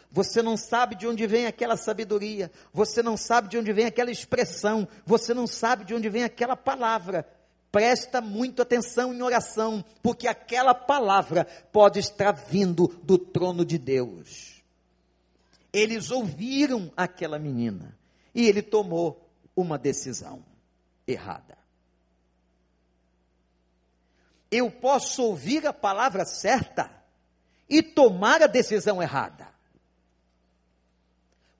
[0.09, 4.09] Você não sabe de onde vem aquela sabedoria, você não sabe de onde vem aquela
[4.09, 7.27] expressão, você não sabe de onde vem aquela palavra,
[7.71, 14.61] Presta muito atenção em oração, porque aquela palavra pode estar vindo do trono de Deus.
[15.71, 18.00] Eles ouviram aquela menina
[18.33, 20.43] e ele tomou uma decisão
[21.07, 21.57] errada.
[24.49, 26.91] Eu posso ouvir a palavra certa
[27.69, 29.47] e tomar a decisão errada.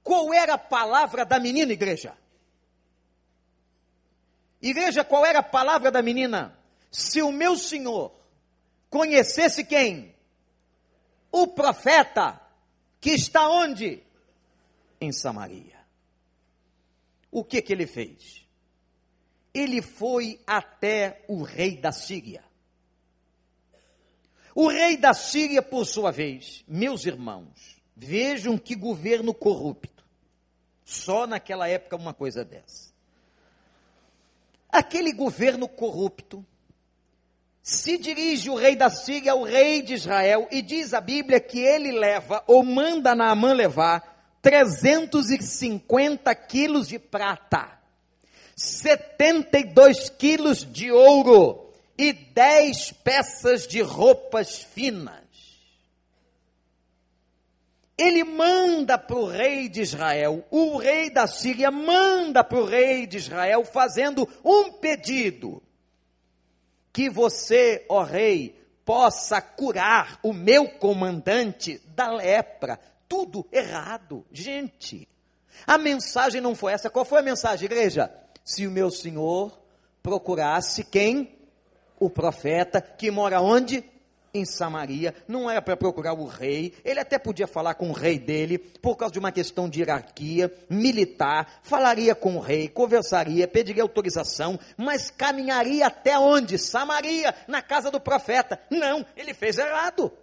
[0.03, 2.17] Qual era a palavra da menina, igreja?
[4.61, 6.57] Igreja, qual era a palavra da menina?
[6.91, 8.13] Se o meu senhor
[8.89, 10.13] conhecesse quem?
[11.31, 12.41] O profeta
[12.99, 14.03] que está onde?
[14.99, 15.80] Em Samaria.
[17.31, 18.45] O que que ele fez?
[19.53, 22.43] Ele foi até o rei da Síria.
[24.53, 30.03] O rei da Síria, por sua vez, meus irmãos, vejam que governo corrupto.
[30.83, 32.91] Só naquela época uma coisa dessa.
[34.69, 36.45] Aquele governo corrupto
[37.61, 41.59] se dirige o rei da Síria ao rei de Israel e diz a Bíblia que
[41.59, 44.10] ele leva, ou manda Naamã levar,
[44.41, 47.79] 350 quilos de prata,
[48.55, 55.21] 72 quilos de ouro e 10 peças de roupas finas
[58.01, 63.05] ele manda para o rei de Israel, o rei da Síria manda para o rei
[63.05, 65.61] de Israel, fazendo um pedido:
[66.91, 72.79] que você, ó rei, possa curar o meu comandante da lepra.
[73.11, 75.05] Tudo errado, gente.
[75.67, 76.89] A mensagem não foi essa.
[76.89, 78.09] Qual foi a mensagem, igreja?
[78.41, 79.51] Se o meu senhor
[80.01, 81.37] procurasse quem?
[81.99, 83.83] O profeta que mora onde?
[84.33, 88.17] em Samaria, não era para procurar o rei, ele até podia falar com o rei
[88.17, 93.83] dele, por causa de uma questão de hierarquia militar, falaria com o rei, conversaria, pediria
[93.83, 96.57] autorização, mas caminharia até onde?
[96.57, 98.57] Samaria, na casa do profeta.
[98.69, 100.13] Não, ele fez errado.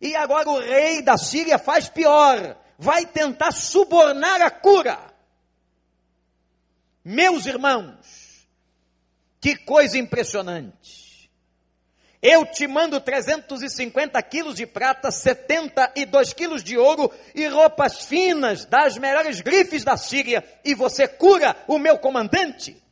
[0.00, 4.98] E agora o rei da Síria faz pior, vai tentar subornar a cura.
[7.04, 8.46] Meus irmãos,
[9.40, 11.30] que coisa impressionante.
[12.22, 18.98] Eu te mando 350 quilos de prata, 72 quilos de ouro e roupas finas das
[18.98, 22.82] melhores grifes da Síria, e você cura o meu comandante.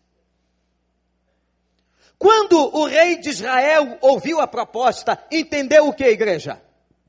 [2.19, 6.61] Quando o rei de Israel ouviu a proposta, entendeu o que, igreja?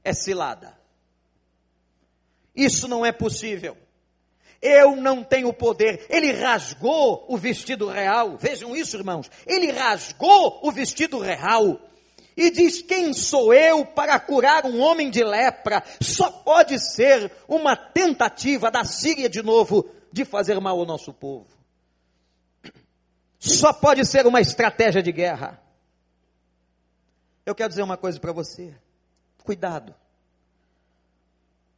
[0.03, 0.77] É cilada.
[2.55, 3.77] Isso não é possível.
[4.61, 6.05] Eu não tenho poder.
[6.09, 8.37] Ele rasgou o vestido real.
[8.37, 9.29] Vejam isso, irmãos.
[9.47, 11.79] Ele rasgou o vestido real
[12.35, 15.83] e diz: Quem sou eu para curar um homem de lepra?
[16.01, 21.47] Só pode ser uma tentativa da Síria de novo de fazer mal ao nosso povo.
[23.37, 25.61] Só pode ser uma estratégia de guerra.
[27.45, 28.73] Eu quero dizer uma coisa para você:
[29.43, 29.95] cuidado.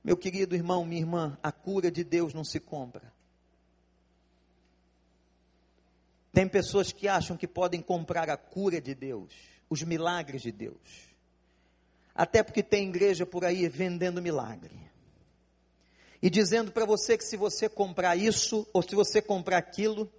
[0.03, 3.13] Meu querido irmão, minha irmã, a cura de Deus não se compra.
[6.33, 9.33] Tem pessoas que acham que podem comprar a cura de Deus
[9.69, 10.75] os milagres de Deus.
[12.13, 14.75] Até porque tem igreja por aí vendendo milagre.
[16.21, 20.11] E dizendo para você que se você comprar isso, ou se você comprar aquilo,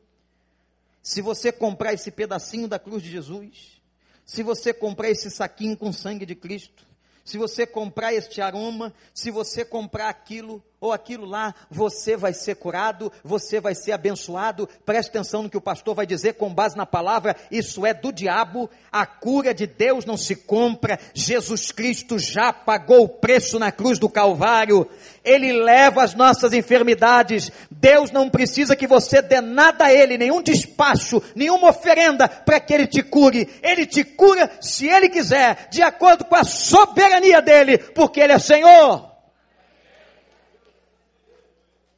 [1.02, 3.82] se você comprar esse pedacinho da cruz de Jesus,
[4.24, 6.86] se você comprar esse saquinho com sangue de Cristo,
[7.24, 12.56] se você comprar este aroma, se você comprar aquilo, ou aquilo lá, você vai ser
[12.56, 14.68] curado, você vai ser abençoado.
[14.84, 18.12] Preste atenção no que o pastor vai dizer com base na palavra, isso é do
[18.12, 18.68] diabo.
[18.90, 20.98] A cura de Deus não se compra.
[21.14, 24.88] Jesus Cristo já pagou o preço na cruz do Calvário.
[25.24, 27.52] Ele leva as nossas enfermidades.
[27.70, 32.74] Deus não precisa que você dê nada a ele, nenhum despacho, nenhuma oferenda para que
[32.74, 33.48] ele te cure.
[33.62, 38.38] Ele te cura se ele quiser, de acordo com a soberania dele, porque ele é
[38.40, 39.11] Senhor.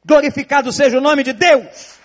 [0.05, 1.95] Glorificado seja o nome de Deus.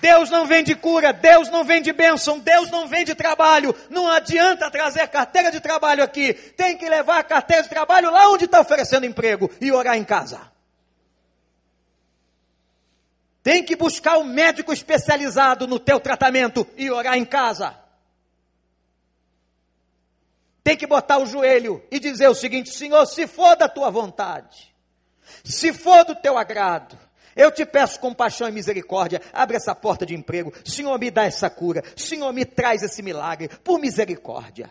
[0.00, 3.74] Deus não vem de cura, Deus não vem de bênção, Deus não vem de trabalho.
[3.90, 6.32] Não adianta trazer carteira de trabalho aqui.
[6.32, 10.04] Tem que levar a carteira de trabalho lá onde está oferecendo emprego e orar em
[10.04, 10.40] casa.
[13.42, 17.85] Tem que buscar um médico especializado no teu tratamento e orar em casa
[20.66, 24.74] tem que botar o joelho e dizer o seguinte: Senhor, se for da tua vontade,
[25.44, 26.98] se for do teu agrado,
[27.36, 31.48] eu te peço compaixão e misericórdia, abre essa porta de emprego, Senhor, me dá essa
[31.48, 34.68] cura, Senhor, me traz esse milagre, por misericórdia.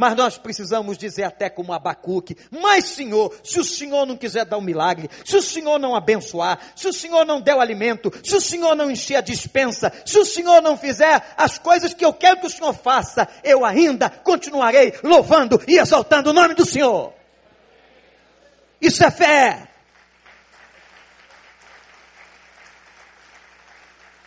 [0.00, 4.56] Mas nós precisamos dizer até como Abacuque, mas Senhor, se o Senhor não quiser dar
[4.56, 8.34] um milagre, se o Senhor não abençoar, se o Senhor não der o alimento, se
[8.34, 12.14] o Senhor não encher a dispensa, se o Senhor não fizer as coisas que eu
[12.14, 17.12] quero que o Senhor faça, eu ainda continuarei louvando e exaltando o nome do Senhor.
[18.80, 19.68] Isso é fé.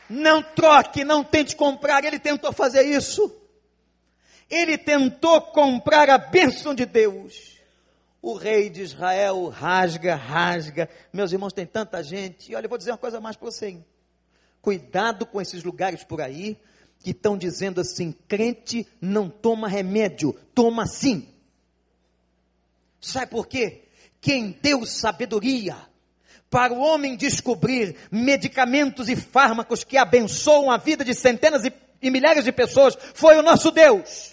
[0.08, 3.43] Não troque, não tente comprar, ele tentou fazer isso.
[4.54, 7.58] Ele tentou comprar a bênção de Deus.
[8.22, 10.88] O rei de Israel rasga, rasga.
[11.12, 12.52] Meus irmãos, tem tanta gente.
[12.52, 13.70] E olha, eu vou dizer uma coisa mais para você.
[13.70, 13.86] Hein?
[14.62, 16.56] Cuidado com esses lugares por aí
[17.00, 21.28] que estão dizendo assim: crente não toma remédio, toma sim.
[23.02, 23.86] Sabe por quê?
[24.22, 25.76] Quem deu sabedoria
[26.48, 31.74] para o homem descobrir medicamentos e fármacos que abençoam a vida de centenas e,
[32.04, 34.33] e milhares de pessoas foi o nosso Deus.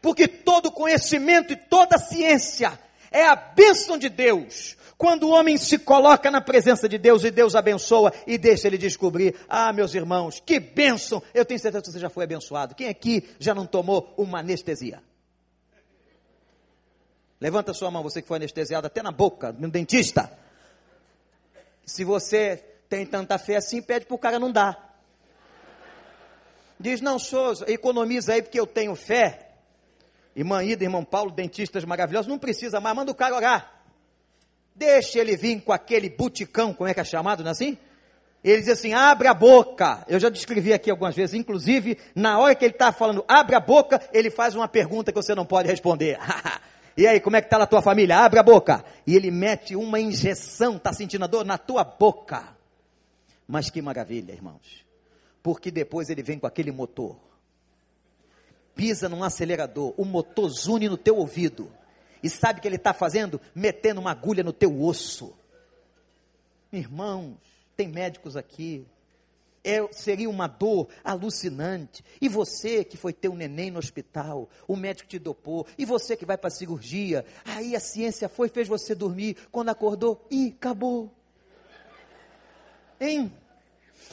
[0.00, 2.78] Porque todo conhecimento e toda ciência
[3.10, 4.76] é a bênção de Deus.
[4.96, 8.76] Quando o homem se coloca na presença de Deus e Deus abençoa e deixa ele
[8.76, 11.22] descobrir, ah, meus irmãos, que bênção!
[11.32, 12.74] Eu tenho certeza que você já foi abençoado.
[12.74, 15.00] Quem aqui já não tomou uma anestesia?
[17.40, 20.36] Levanta sua mão, você que foi anestesiado até na boca, no dentista.
[21.86, 22.56] Se você
[22.88, 24.98] tem tanta fé assim, pede para o cara não dar.
[26.80, 29.47] Diz, não, sou, economiza aí porque eu tenho fé.
[30.38, 33.82] Irmã Ida, irmão Paulo, dentistas maravilhosos, não precisa mais, manda o cara orar.
[34.72, 37.76] Deixa ele vir com aquele buticão, como é que é chamado, não é assim?
[38.44, 40.04] Ele diz assim: abre a boca.
[40.06, 43.60] Eu já descrevi aqui algumas vezes, inclusive, na hora que ele está falando, abre a
[43.60, 46.20] boca, ele faz uma pergunta que você não pode responder.
[46.96, 48.18] e aí, como é que está na tua família?
[48.18, 48.84] Abre a boca.
[49.04, 51.44] E ele mete uma injeção, está sentindo a dor?
[51.44, 52.44] Na tua boca.
[53.44, 54.86] Mas que maravilha, irmãos.
[55.42, 57.27] Porque depois ele vem com aquele motor
[58.78, 61.68] pisa num acelerador, o motor zune no teu ouvido.
[62.22, 63.40] E sabe o que ele está fazendo?
[63.52, 65.36] Metendo uma agulha no teu osso.
[66.72, 67.34] Irmãos,
[67.76, 68.86] tem médicos aqui.
[69.64, 72.04] É, seria uma dor alucinante.
[72.20, 76.16] E você que foi ter um neném no hospital, o médico te dopou, e você
[76.16, 80.54] que vai para a cirurgia, aí a ciência foi, fez você dormir, quando acordou, e
[80.56, 81.12] acabou.
[83.00, 83.32] Hein?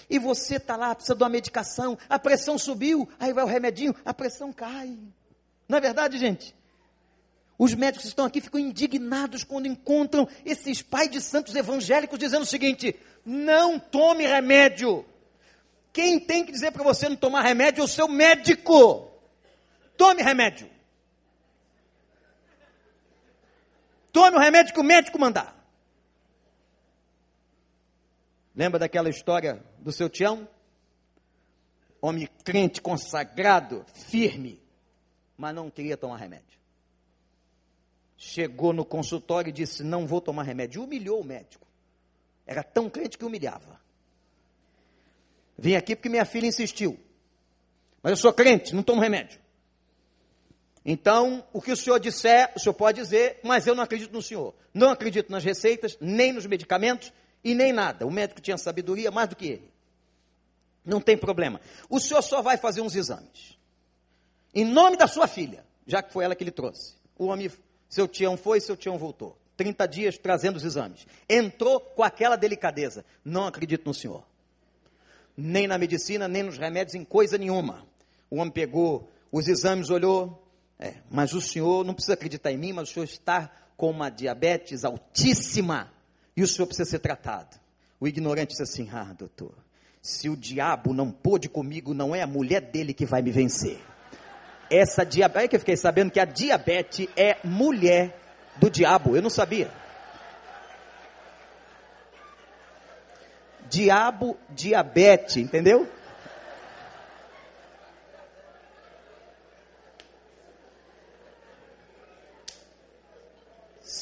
[0.09, 3.95] E você está lá, precisa de uma medicação, a pressão subiu, aí vai o remedinho,
[4.05, 4.97] a pressão cai.
[5.67, 6.55] Não é verdade, gente?
[7.57, 12.43] Os médicos que estão aqui ficam indignados quando encontram esses pais de santos evangélicos dizendo
[12.43, 15.05] o seguinte: não tome remédio.
[15.93, 19.09] Quem tem que dizer para você não tomar remédio é o seu médico.
[19.95, 20.69] Tome remédio.
[24.11, 25.54] Tome o remédio que o médico mandar.
[28.55, 30.47] Lembra daquela história do seu Tião?
[32.01, 34.61] Homem crente, consagrado, firme,
[35.37, 36.55] mas não queria tomar remédio.
[38.17, 40.83] Chegou no consultório e disse: Não vou tomar remédio.
[40.83, 41.65] Humilhou o médico.
[42.45, 43.79] Era tão crente que humilhava.
[45.57, 46.99] Vim aqui porque minha filha insistiu.
[48.01, 49.39] Mas eu sou crente, não tomo remédio.
[50.85, 54.21] Então, o que o senhor disser, o senhor pode dizer, mas eu não acredito no
[54.21, 54.53] senhor.
[54.71, 57.11] Não acredito nas receitas, nem nos medicamentos,
[57.45, 58.07] e nem nada.
[58.07, 59.71] O médico tinha sabedoria mais do que ele.
[60.83, 61.61] Não tem problema.
[61.87, 63.55] O senhor só vai fazer uns exames.
[64.53, 66.95] Em nome da sua filha, já que foi ela que lhe trouxe.
[67.15, 67.51] O homem,
[67.87, 69.37] seu tião foi, seu tião voltou.
[69.57, 71.05] 30 dias trazendo os exames.
[71.29, 73.05] Entrou com aquela delicadeza.
[73.23, 74.23] Não acredito no senhor.
[75.37, 77.85] Nem na medicina, nem nos remédios, em coisa nenhuma.
[78.29, 80.41] O homem pegou os exames, olhou,
[80.77, 84.09] É, mas o senhor não precisa acreditar em mim, mas o senhor está com uma
[84.09, 85.94] diabetes altíssima
[86.36, 87.57] e o senhor precisa ser tratado.
[87.99, 89.53] O ignorante disse assim: Ah, doutor,
[90.01, 93.79] se o diabo não pôde comigo, não é a mulher dele que vai me vencer.
[94.69, 98.19] Essa diabetes, é que eu fiquei sabendo que a diabetes é mulher
[98.57, 99.71] do diabo, eu não sabia.
[103.69, 105.89] Diabo, diabetes, entendeu?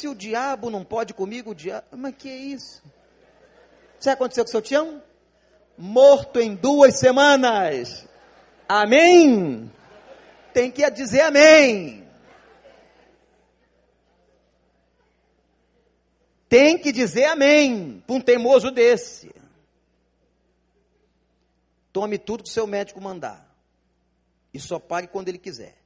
[0.04, 1.88] Se o diabo não pode comigo, o diabo.
[1.92, 2.84] Mas que é isso?
[3.98, 5.02] Sabe o que aconteceu com o seu Tião?
[5.78, 8.06] Morto em duas semanas.
[8.68, 9.72] Amém?
[10.54, 12.06] Tem que dizer amém.
[16.50, 19.34] Tem que dizer amém para um teimoso desse.
[21.94, 23.56] Tome tudo que seu médico mandar.
[24.54, 25.78] E só pague quando ele quiser.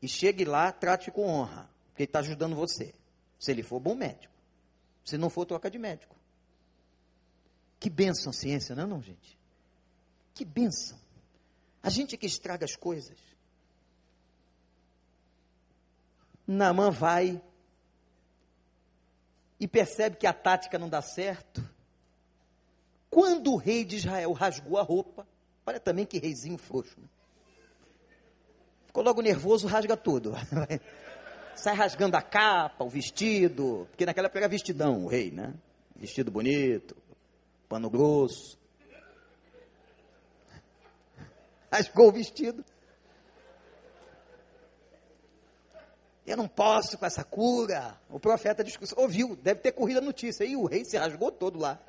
[0.00, 1.68] E chegue lá, trate com honra.
[1.98, 2.94] Porque ele está ajudando você.
[3.40, 4.32] Se ele for bom médico.
[5.04, 6.14] Se não for, troca de médico.
[7.80, 9.36] Que bênção a ciência, não é não, gente?
[10.32, 10.96] Que bênção.
[11.82, 13.18] A gente é que estraga as coisas.
[16.46, 17.42] Namã vai
[19.58, 21.68] e percebe que a tática não dá certo
[23.10, 25.26] quando o rei de Israel rasgou a roupa,
[25.66, 27.00] olha também que reizinho frouxo.
[27.00, 27.08] Né?
[28.86, 30.34] Ficou logo nervoso, rasga tudo.
[31.58, 35.52] Sai rasgando a capa, o vestido, porque naquela época era vestidão, o rei, né?
[35.96, 36.96] Vestido bonito,
[37.68, 38.56] pano grosso.
[41.70, 42.64] Rasgou o vestido.
[46.24, 47.98] Eu não posso com essa cura.
[48.08, 48.64] O profeta
[48.96, 50.44] ouviu, deve ter corrido a notícia.
[50.44, 51.80] E o rei se rasgou todo lá.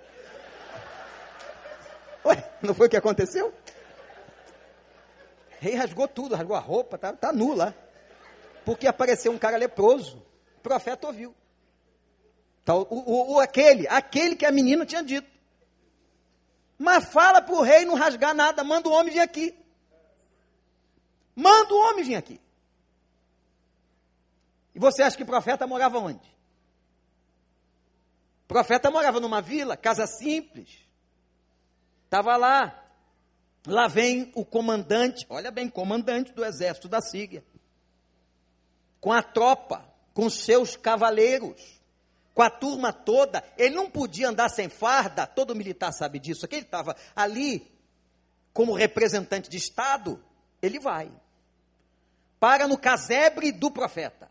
[2.25, 3.49] Ué, não foi o que aconteceu?
[3.49, 3.53] O
[5.59, 7.75] rei rasgou tudo, rasgou a roupa, tá, tá nu lá.
[8.65, 10.17] Porque apareceu um cara leproso.
[10.57, 11.35] O profeta ouviu.
[12.65, 15.29] Tá, o, o, o, aquele, aquele que a menina tinha dito.
[16.77, 19.57] Mas fala para o rei não rasgar nada, manda o homem vir aqui.
[21.35, 22.39] Manda o homem vir aqui.
[24.75, 26.27] E você acha que o profeta morava onde?
[28.45, 30.69] O profeta morava numa vila, casa simples.
[32.05, 32.85] Estava lá.
[33.67, 37.43] Lá vem o comandante, olha bem, comandante do exército da Síria.
[38.99, 41.81] Com a tropa, com seus cavaleiros,
[42.33, 43.43] com a turma toda.
[43.57, 46.45] Ele não podia andar sem farda, todo militar sabe disso.
[46.45, 47.65] Aquele estava ali
[48.53, 50.21] como representante de Estado,
[50.61, 51.11] ele vai.
[52.39, 54.29] Para no casebre do profeta.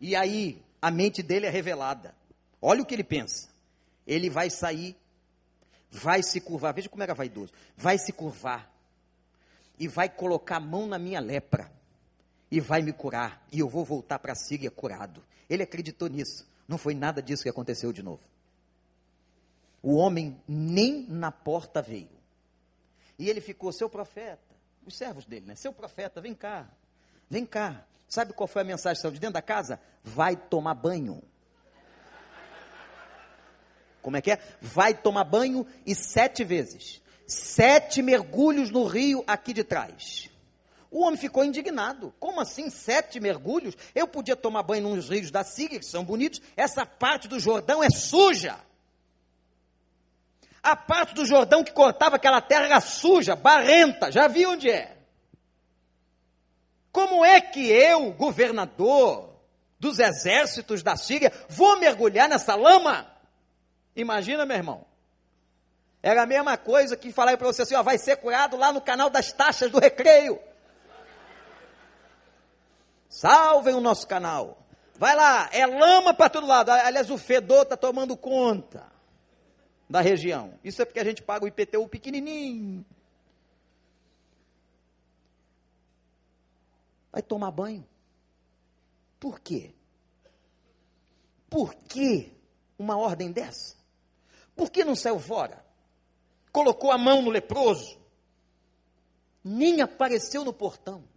[0.00, 2.14] E aí a mente dele é revelada.
[2.60, 3.48] Olha o que ele pensa.
[4.06, 4.96] Ele vai sair
[5.92, 6.72] vai se curvar.
[6.72, 7.52] Veja como era vaidoso.
[7.76, 8.70] Vai se curvar.
[9.78, 11.70] E vai colocar a mão na minha lepra.
[12.52, 13.42] E vai me curar.
[13.50, 15.24] E eu vou voltar para a Síria curado.
[15.48, 16.46] Ele acreditou nisso.
[16.68, 18.20] Não foi nada disso que aconteceu de novo.
[19.82, 22.10] O homem nem na porta veio.
[23.18, 25.54] E ele ficou, seu profeta, os servos dele, né?
[25.54, 26.68] Seu profeta, vem cá,
[27.30, 27.86] vem cá.
[28.06, 29.80] Sabe qual foi a mensagem de dentro da casa?
[30.04, 31.22] Vai tomar banho.
[34.02, 34.38] Como é que é?
[34.60, 37.00] Vai tomar banho e sete vezes.
[37.26, 40.31] Sete mergulhos no rio aqui de trás.
[40.92, 42.14] O homem ficou indignado.
[42.20, 43.74] Como assim sete mergulhos?
[43.94, 46.42] Eu podia tomar banho nos rios da Síria, que são bonitos.
[46.54, 48.60] Essa parte do Jordão é suja.
[50.62, 54.12] A parte do Jordão que cortava aquela terra suja, barrenta.
[54.12, 54.98] Já vi onde é.
[56.92, 59.30] Como é que eu, governador
[59.80, 63.10] dos exércitos da Síria, vou mergulhar nessa lama?
[63.96, 64.84] Imagina, meu irmão.
[66.02, 68.80] Era a mesma coisa que falar para você assim, ó, vai ser curado lá no
[68.82, 70.38] canal das taxas do recreio.
[73.12, 74.66] Salvem o nosso canal.
[74.94, 76.70] Vai lá, é lama para todo lado.
[76.70, 78.90] Aliás, o fedor está tomando conta
[79.88, 80.58] da região.
[80.64, 82.86] Isso é porque a gente paga o IPTU pequenininho.
[87.12, 87.86] Vai tomar banho.
[89.20, 89.74] Por quê?
[91.50, 92.34] Por que
[92.78, 93.76] uma ordem dessa?
[94.56, 95.62] Por que não saiu fora?
[96.50, 98.00] Colocou a mão no leproso.
[99.44, 101.11] Nem apareceu no portão.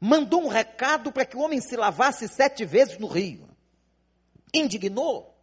[0.00, 3.46] Mandou um recado para que o homem se lavasse sete vezes no rio.
[4.54, 5.36] Indignou.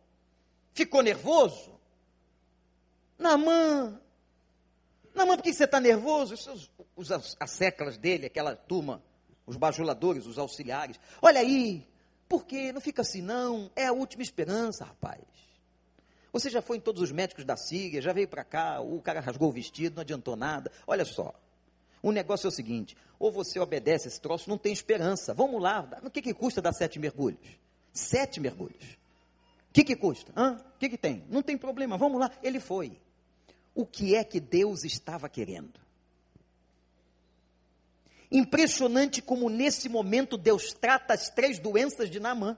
[0.73, 1.79] Ficou nervoso.
[3.19, 4.01] Namã.
[5.13, 6.33] Namã, por que você está nervoso?
[6.33, 9.03] Os, os, as séculas dele, aquela turma,
[9.45, 10.99] os bajuladores, os auxiliares.
[11.21, 11.87] Olha aí,
[12.27, 12.71] por que?
[12.71, 13.71] Não fica assim, não.
[13.75, 15.23] É a última esperança, rapaz.
[16.31, 19.19] Você já foi em todos os médicos da Síria, já veio para cá, o cara
[19.19, 20.71] rasgou o vestido, não adiantou nada.
[20.85, 21.33] Olha só,
[22.07, 25.33] O negócio é o seguinte: ou você obedece esse troço, não tem esperança.
[25.33, 27.59] Vamos lá, o que, que custa dar sete mergulhos?
[27.91, 28.97] Sete mergulhos.
[29.69, 30.31] O que, que custa?
[30.31, 31.25] O que, que tem?
[31.29, 32.31] Não tem problema, vamos lá.
[32.41, 32.97] Ele foi.
[33.75, 35.77] O que é que Deus estava querendo?
[38.31, 42.57] Impressionante como nesse momento Deus trata as três doenças de Naamã.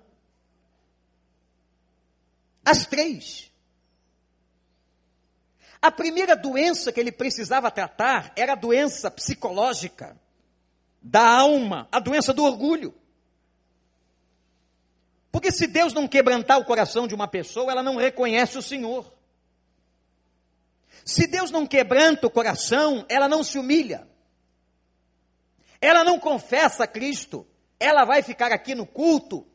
[2.63, 3.48] As três.
[5.82, 10.17] A primeira doença que ele precisava tratar era a doença psicológica,
[11.01, 12.93] da alma, a doença do orgulho.
[15.32, 19.13] Porque se Deus não quebrantar o coração de uma pessoa, ela não reconhece o Senhor.
[21.05, 24.07] Se Deus não quebranta o coração, ela não se humilha.
[25.80, 27.47] Ela não confessa a Cristo.
[27.80, 29.47] Ela vai ficar aqui no culto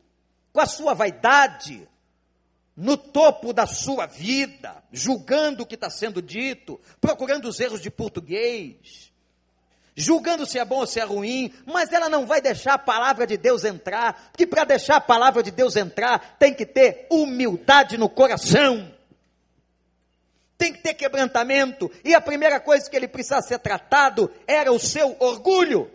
[0.51, 1.87] com a sua vaidade,
[2.75, 7.89] no topo da sua vida, julgando o que está sendo dito, procurando os erros de
[7.89, 9.13] português,
[9.95, 13.25] julgando se é bom ou se é ruim, mas ela não vai deixar a palavra
[13.25, 17.97] de Deus entrar, porque para deixar a palavra de Deus entrar, tem que ter humildade
[17.97, 18.93] no coração.
[20.57, 24.79] Tem que ter quebrantamento, e a primeira coisa que ele precisa ser tratado era o
[24.79, 25.91] seu orgulho.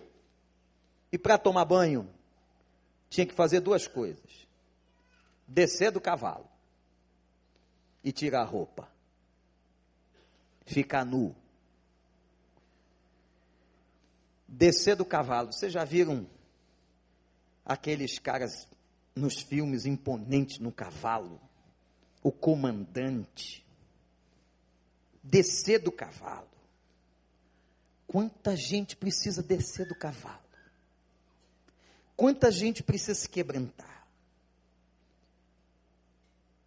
[1.10, 2.08] E para tomar banho,
[3.08, 4.22] tinha que fazer duas coisas:
[5.48, 6.49] descer do cavalo
[8.02, 8.90] e tirar a roupa,
[10.64, 11.34] ficar nu.
[14.48, 15.52] Descer do cavalo.
[15.52, 16.28] Vocês já viram
[17.64, 18.68] aqueles caras
[19.14, 21.40] nos filmes imponentes no cavalo?
[22.22, 23.64] O comandante.
[25.22, 26.48] Descer do cavalo.
[28.06, 30.40] Quanta gente precisa descer do cavalo?
[32.16, 33.99] Quanta gente precisa se quebrantar?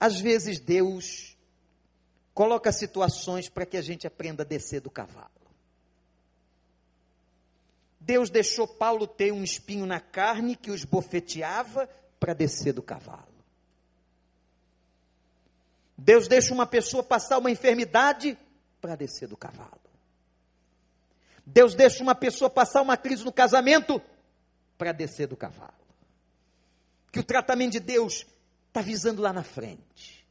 [0.04, 1.38] Às vezes Deus
[2.34, 5.30] coloca situações para que a gente aprenda a descer do cavalo.
[8.02, 11.88] Deus deixou Paulo ter um espinho na carne que os bofeteava
[12.20, 13.34] para descer do cavalo.
[15.98, 18.38] Deus deixa uma pessoa passar uma enfermidade
[18.82, 19.80] para descer do cavalo.
[21.46, 24.02] Deus deixa uma pessoa passar uma crise no casamento
[24.78, 25.72] para descer do cavalo.
[27.10, 28.26] Que o tratamento de Deus
[28.74, 30.28] está visando lá na frente,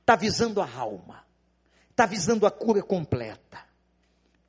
[0.00, 1.24] está visando a alma,
[1.88, 3.64] está visando a cura completa.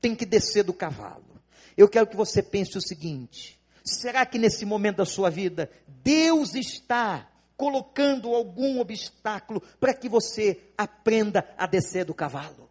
[0.01, 1.39] Tem que descer do cavalo.
[1.77, 6.55] Eu quero que você pense o seguinte: será que nesse momento da sua vida, Deus
[6.55, 12.67] está colocando algum obstáculo para que você aprenda a descer do cavalo?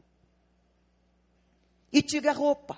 [1.92, 2.76] E tire a roupa.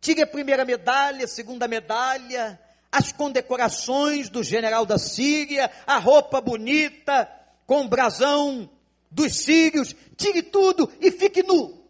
[0.00, 2.58] Tire a primeira medalha, a segunda medalha,
[2.94, 7.28] as condecorações do general da Síria, a roupa bonita,
[7.66, 8.70] com brasão
[9.10, 11.84] dos sírios, tire tudo e fique nu.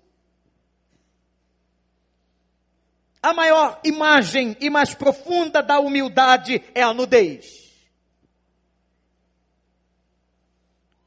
[3.22, 7.70] A maior imagem e mais profunda da humildade é a nudez.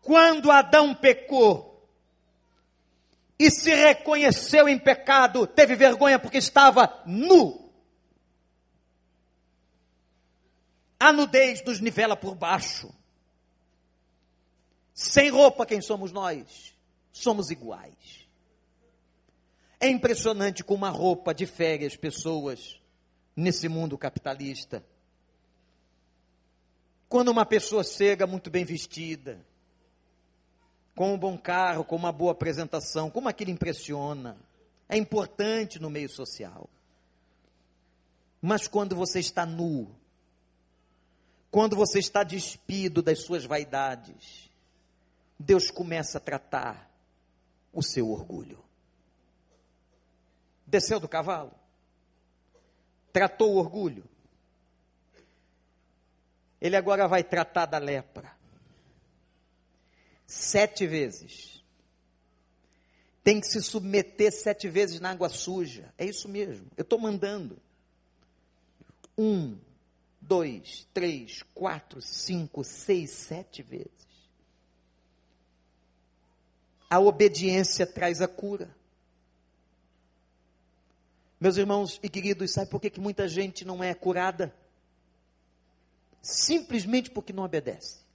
[0.03, 1.67] Quando Adão pecou,
[3.39, 7.66] e se reconheceu em pecado, teve vergonha porque estava nu.
[10.99, 12.93] A nudez nos nivela por baixo.
[14.93, 16.75] Sem roupa, quem somos nós?
[17.11, 18.27] Somos iguais.
[19.79, 22.81] É impressionante como a roupa difere as pessoas
[23.35, 24.83] nesse mundo capitalista.
[27.07, 29.45] Quando uma pessoa chega muito bem vestida,
[30.97, 34.35] com um bom carro, com uma boa apresentação, como aquilo impressiona.
[34.89, 36.67] É importante no meio social.
[38.41, 39.95] Mas quando você está nu,
[41.49, 44.49] quando você está despido das suas vaidades,
[45.39, 46.89] Deus começa a tratar
[47.71, 48.63] o seu orgulho.
[50.65, 51.53] Desceu do cavalo,
[53.13, 54.03] tratou o orgulho.
[56.59, 58.35] Ele agora vai tratar da lepra
[60.25, 61.63] sete vezes.
[63.23, 65.93] Tem que se submeter sete vezes na água suja.
[65.97, 66.67] É isso mesmo.
[66.75, 67.57] Eu estou mandando.
[69.17, 69.57] Um,
[70.27, 74.07] dois, três, quatro, cinco, seis, sete vezes.
[76.89, 78.75] A obediência traz a cura.
[81.39, 84.55] Meus irmãos e queridos, sabe por que, que muita gente não é curada?
[86.21, 88.07] Simplesmente porque não obedece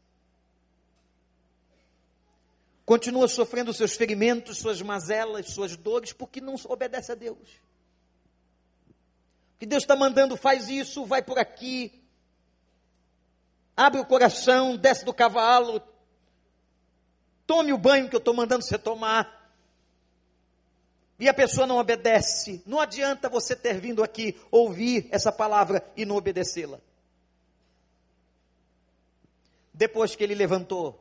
[2.85, 7.49] continua sofrendo seus ferimentos, suas mazelas, suas dores, porque não obedece a Deus.
[9.59, 12.02] Que Deus está mandando, faz isso, vai por aqui,
[13.77, 15.83] abre o coração, desce do cavalo,
[17.47, 19.41] tome o banho que eu estou mandando você tomar.
[21.19, 26.05] e a pessoa não obedece, não adianta você ter vindo aqui ouvir essa palavra e
[26.05, 26.81] não obedecê-la.
[29.73, 31.01] Depois que ele levantou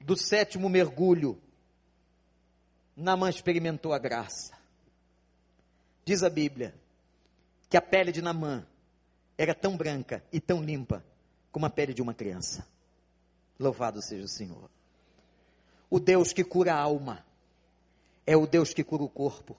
[0.00, 1.40] do sétimo mergulho,
[2.94, 4.52] Namã experimentou a graça.
[6.04, 6.74] Diz a Bíblia
[7.70, 8.66] que a pele de Namã
[9.36, 11.02] era tão branca e tão limpa
[11.50, 12.66] como a pele de uma criança.
[13.58, 14.70] Louvado seja o Senhor.
[15.90, 17.24] O Deus que cura a alma
[18.26, 19.56] é o Deus que cura o corpo.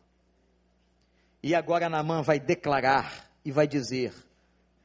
[1.41, 4.13] E agora Naamã vai declarar e vai dizer: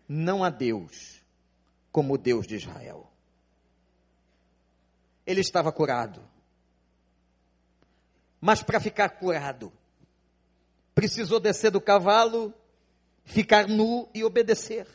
[0.09, 1.23] não há Deus
[1.93, 3.07] como o Deus de Israel.
[5.27, 6.21] Ele estava curado.
[8.41, 9.73] Mas para ficar curado,
[10.95, 12.53] precisou descer do cavalo,
[13.25, 14.87] ficar nu e obedecer.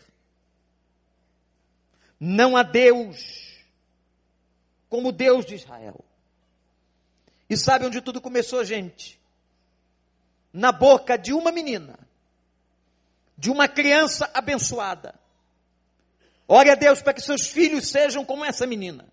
[2.20, 3.50] Não há Deus
[4.90, 6.04] como Deus de Israel.
[7.50, 9.20] E sabe onde tudo começou, gente?
[10.52, 11.98] Na boca de uma menina,
[13.38, 15.16] de uma criança abençoada.
[16.48, 19.08] Ore a Deus para que seus filhos sejam como essa menina,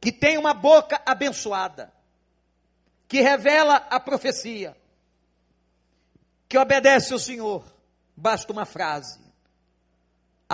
[0.00, 1.92] que tem uma boca abençoada,
[3.08, 4.76] que revela a profecia,
[6.48, 7.64] que obedece ao Senhor.
[8.14, 9.18] Basta uma frase: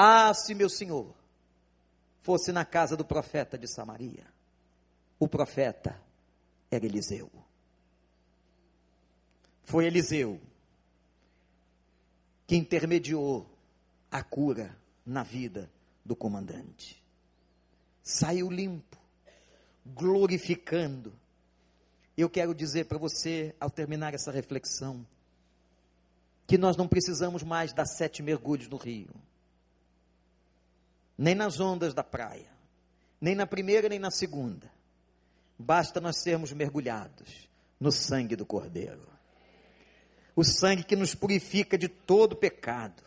[0.00, 1.12] Ah, se meu Senhor
[2.22, 4.24] fosse na casa do profeta de Samaria.
[5.18, 6.00] O profeta
[6.70, 7.28] era Eliseu.
[9.64, 10.40] Foi Eliseu
[12.46, 13.44] que intermediou
[14.08, 15.68] a cura na vida
[16.04, 17.02] do comandante.
[18.00, 18.96] Saiu limpo,
[19.84, 21.12] glorificando.
[22.16, 25.04] Eu quero dizer para você, ao terminar essa reflexão,
[26.46, 29.10] que nós não precisamos mais dar sete mergulhos no rio
[31.18, 32.46] nem nas ondas da praia,
[33.20, 34.70] nem na primeira nem na segunda.
[35.58, 37.48] Basta nós sermos mergulhados
[37.80, 39.08] no sangue do Cordeiro.
[40.36, 43.02] O sangue que nos purifica de todo pecado.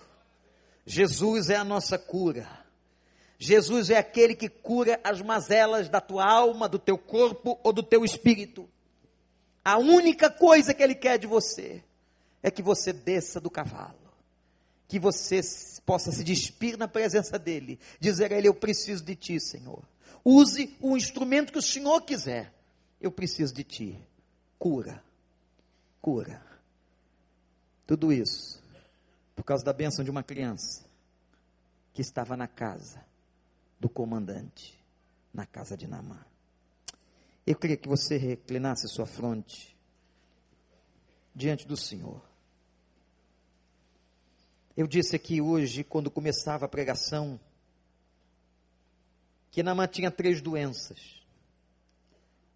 [0.86, 2.46] Jesus é a nossa cura.
[3.40, 7.82] Jesus é aquele que cura as mazelas da tua alma, do teu corpo ou do
[7.82, 8.70] teu espírito.
[9.64, 11.82] A única coisa que ele quer de você
[12.44, 14.01] é que você desça do cavalo
[14.92, 15.40] que você
[15.86, 19.82] possa se despir na presença dele, dizer a ele: Eu preciso de ti, Senhor.
[20.22, 22.54] Use o instrumento que o Senhor quiser.
[23.00, 23.98] Eu preciso de ti.
[24.60, 25.02] Cura.
[26.02, 26.46] Cura.
[27.88, 28.62] Tudo isso
[29.34, 30.86] por causa da bênção de uma criança
[31.94, 33.02] que estava na casa
[33.80, 34.78] do comandante,
[35.34, 36.20] na casa de Namã.
[37.48, 39.74] Eu queria que você reclinasse sua fronte
[41.34, 42.31] diante do Senhor.
[44.76, 47.40] Eu disse aqui hoje, quando começava a pregação,
[49.50, 51.22] que Namã tinha três doenças.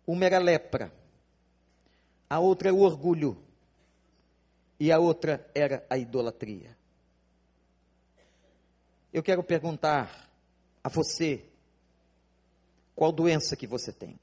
[0.07, 0.93] Uma era lepra,
[2.29, 3.37] a outra é o orgulho
[4.79, 6.77] e a outra era a idolatria.
[9.11, 10.29] Eu quero perguntar
[10.83, 11.43] a você
[12.95, 14.17] qual doença que você tem.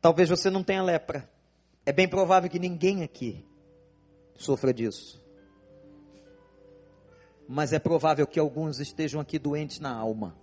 [0.00, 1.28] Talvez você não tenha lepra.
[1.84, 3.44] É bem provável que ninguém aqui
[4.40, 5.22] sofra disso.
[7.46, 10.34] Mas é provável que alguns estejam aqui doentes na alma,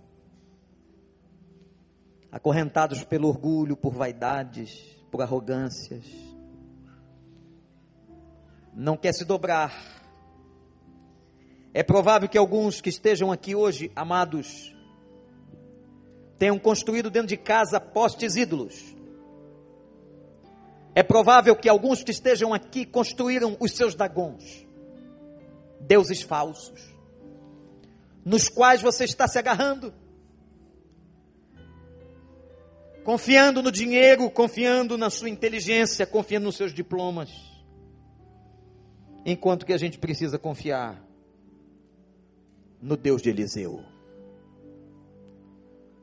[2.30, 6.04] acorrentados pelo orgulho, por vaidades, por arrogâncias.
[8.72, 9.72] Não quer se dobrar.
[11.74, 14.74] É provável que alguns que estejam aqui hoje, amados,
[16.38, 18.97] tenham construído dentro de casa postes ídolos
[20.98, 24.66] é provável que alguns que estejam aqui construíram os seus dagons,
[25.78, 26.92] deuses falsos,
[28.24, 29.94] nos quais você está se agarrando,
[33.04, 37.30] confiando no dinheiro, confiando na sua inteligência, confiando nos seus diplomas,
[39.24, 41.00] enquanto que a gente precisa confiar
[42.82, 43.84] no Deus de Eliseu,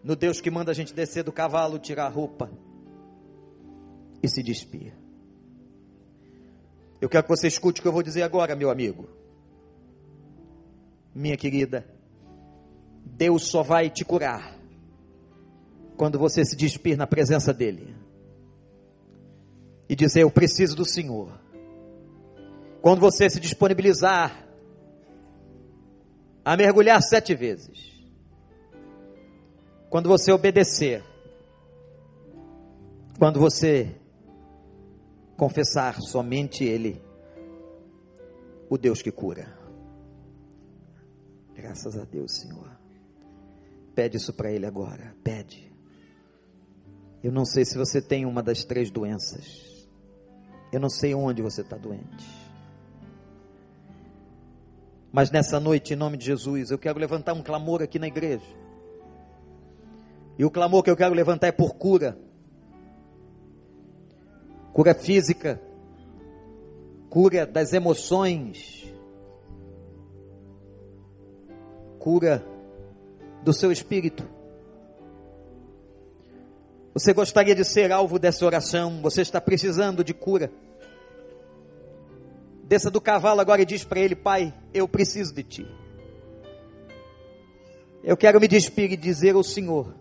[0.02, 2.50] no Deus que manda a gente descer do cavalo, tirar a roupa
[4.26, 4.94] e se despir.
[7.00, 9.08] Eu quero que você escute o que eu vou dizer agora, meu amigo.
[11.14, 11.86] Minha querida,
[13.06, 14.58] Deus só vai te curar
[15.96, 17.96] quando você se despir na presença dEle
[19.88, 21.40] e dizer: Eu preciso do Senhor.
[22.82, 24.46] Quando você se disponibilizar
[26.44, 27.96] a mergulhar sete vezes,
[29.90, 31.04] quando você obedecer,
[33.18, 33.96] quando você
[35.38, 37.02] confessar somente Ele,
[38.70, 39.58] o Deus que cura.
[41.54, 42.70] Graças a Deus, Senhor.
[43.94, 45.16] Pede isso para Ele agora.
[45.24, 45.72] Pede.
[47.24, 49.88] Eu não sei se você tem uma das três doenças.
[50.72, 52.46] Eu não sei onde você está doente.
[55.12, 58.46] Mas nessa noite, em nome de Jesus, eu quero levantar um clamor aqui na igreja.
[60.38, 62.20] E o clamor que eu quero levantar é por cura.
[64.76, 65.62] Cura física,
[67.10, 68.94] cura das emoções,
[71.98, 72.46] cura
[73.42, 74.28] do seu espírito.
[76.94, 79.02] Você gostaria de ser alvo dessa oração?
[79.02, 80.52] Você está precisando de cura?
[82.66, 85.68] Desça do cavalo agora e diz para ele: Pai, eu preciso de ti.
[88.04, 89.96] Eu quero me despedir e dizer ao Senhor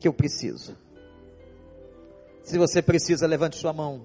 [0.00, 0.82] que eu preciso.
[2.44, 4.02] Se você precisa, levante sua mão.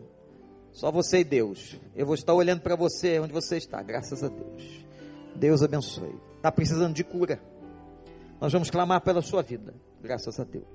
[0.71, 1.77] Só você e Deus.
[1.93, 4.85] Eu vou estar olhando para você onde você está, graças a Deus.
[5.35, 6.15] Deus abençoe.
[6.37, 7.39] Está precisando de cura.
[8.39, 10.65] Nós vamos clamar pela sua vida, graças a Deus.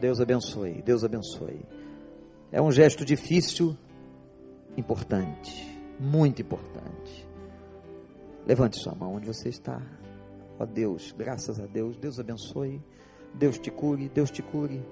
[0.00, 1.60] Deus abençoe, Deus abençoe.
[2.50, 3.76] É um gesto difícil,
[4.74, 7.28] importante, muito importante.
[8.46, 9.82] Levante sua mão onde você está.
[10.58, 12.80] Ó Deus, graças a Deus, Deus abençoe.
[13.34, 14.82] Deus te cure, Deus te cure.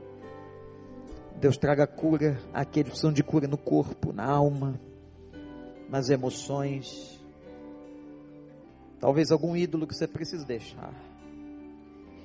[1.41, 4.80] Deus traga cura àqueles que precisam de cura no corpo, na alma,
[5.89, 7.20] nas emoções.
[8.99, 10.95] Talvez algum ídolo que você precise deixar.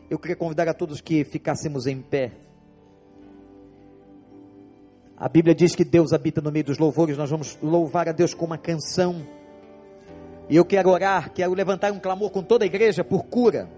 [0.09, 2.32] Eu queria convidar a todos que ficássemos em pé.
[5.18, 8.34] A Bíblia diz que Deus habita no meio dos louvores, nós vamos louvar a Deus
[8.34, 9.26] com uma canção.
[10.49, 13.70] E eu quero orar, quero levantar um clamor com toda a igreja por cura.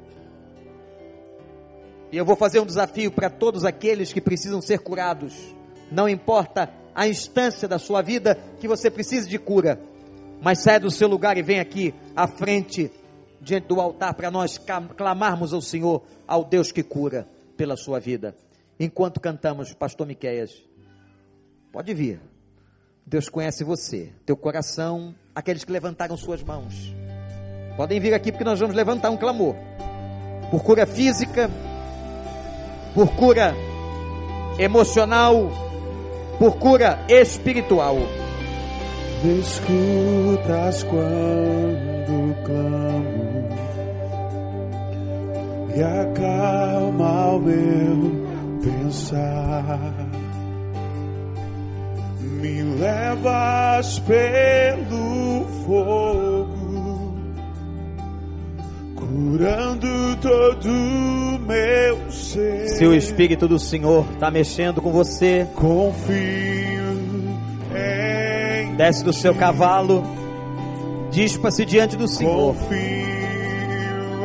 [2.13, 5.33] E eu vou fazer um desafio para todos aqueles que precisam ser curados.
[5.91, 9.81] Não importa a instância da sua vida que você precise de cura,
[10.39, 12.91] mas saia do seu lugar e vem aqui à frente,
[13.41, 14.59] diante do altar, para nós
[14.95, 18.35] clamarmos ao Senhor, ao Deus que cura pela sua vida.
[18.79, 20.61] Enquanto cantamos, Pastor Miqueias.
[21.71, 22.21] Pode vir.
[23.03, 26.93] Deus conhece você, teu coração, aqueles que levantaram suas mãos.
[27.75, 29.55] Podem vir aqui porque nós vamos levantar um clamor.
[30.51, 31.49] Por cura física,
[32.93, 33.55] por cura
[34.57, 35.49] emocional,
[36.39, 37.97] por cura espiritual.
[39.23, 43.49] Me escutas quando clamo
[45.75, 48.23] e acalma o meu
[48.61, 50.13] pensar
[52.43, 56.62] me levas pelo fogo,
[59.13, 60.69] curando todo
[61.45, 62.67] meu ser.
[62.69, 66.83] Se o Espírito do Senhor está mexendo com você, confio
[67.75, 70.03] em desce do seu cavalo,
[71.11, 72.55] dispa-se diante do Senhor.
[72.55, 72.79] Confio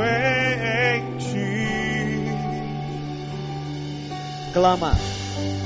[0.05, 2.31] em ti.
[4.55, 4.97] Clama.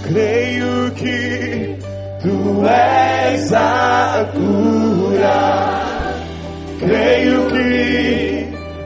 [0.03, 1.79] Creio que
[2.21, 5.93] tu és a cura.
[6.81, 8.22] Creio que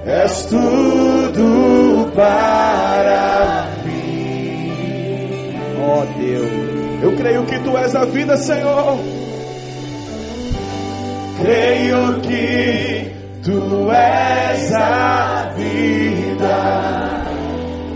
[0.07, 5.55] és tudo para mim.
[5.81, 7.03] Ó oh, Deus.
[7.03, 8.99] Eu creio que tu és a vida, Senhor.
[11.43, 17.27] Creio que tu és a vida.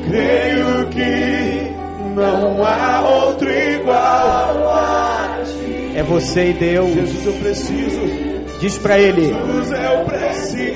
[0.09, 1.71] Creio que
[2.15, 5.93] não há outro igual a ti.
[5.97, 6.93] É você e Deus.
[6.93, 8.01] Jesus, eu preciso.
[8.61, 10.70] Diz para ele: Jesus, eu preciso.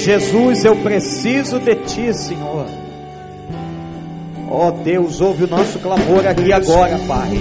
[0.00, 2.66] Jesus, eu preciso de ti, Senhor.
[4.50, 7.40] Ó oh, Deus, ouve o nosso clamor aqui agora, Pai.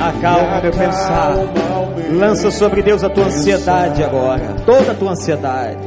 [0.00, 1.34] Acalma meu pensar.
[2.10, 4.56] Lança sobre Deus a tua ansiedade agora.
[4.66, 5.78] Toda a tua ansiedade.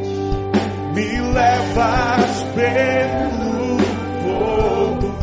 [0.93, 3.78] Me levas pelo
[4.24, 5.14] fogo,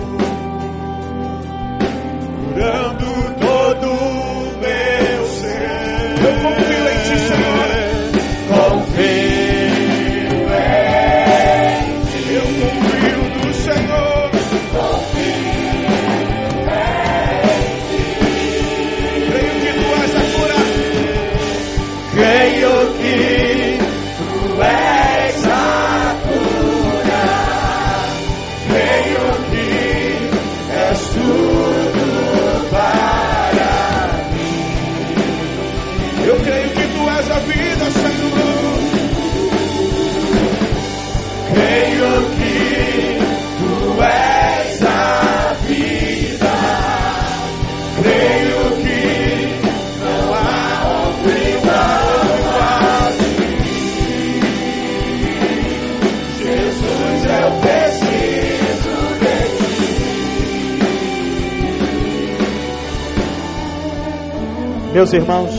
[64.95, 65.51] Meus irmãos,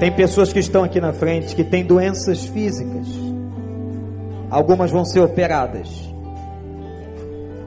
[0.00, 3.06] tem pessoas que estão aqui na frente que têm doenças físicas.
[4.50, 5.88] Algumas vão ser operadas.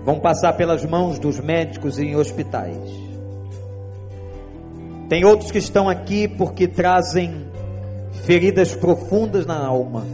[0.03, 2.77] Vão passar pelas mãos dos médicos em hospitais.
[5.07, 7.47] Tem outros que estão aqui porque trazem
[8.25, 10.05] feridas profundas na alma.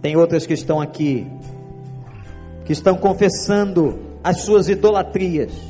[0.00, 1.26] Tem outras que estão aqui
[2.64, 5.65] que estão confessando as suas idolatrias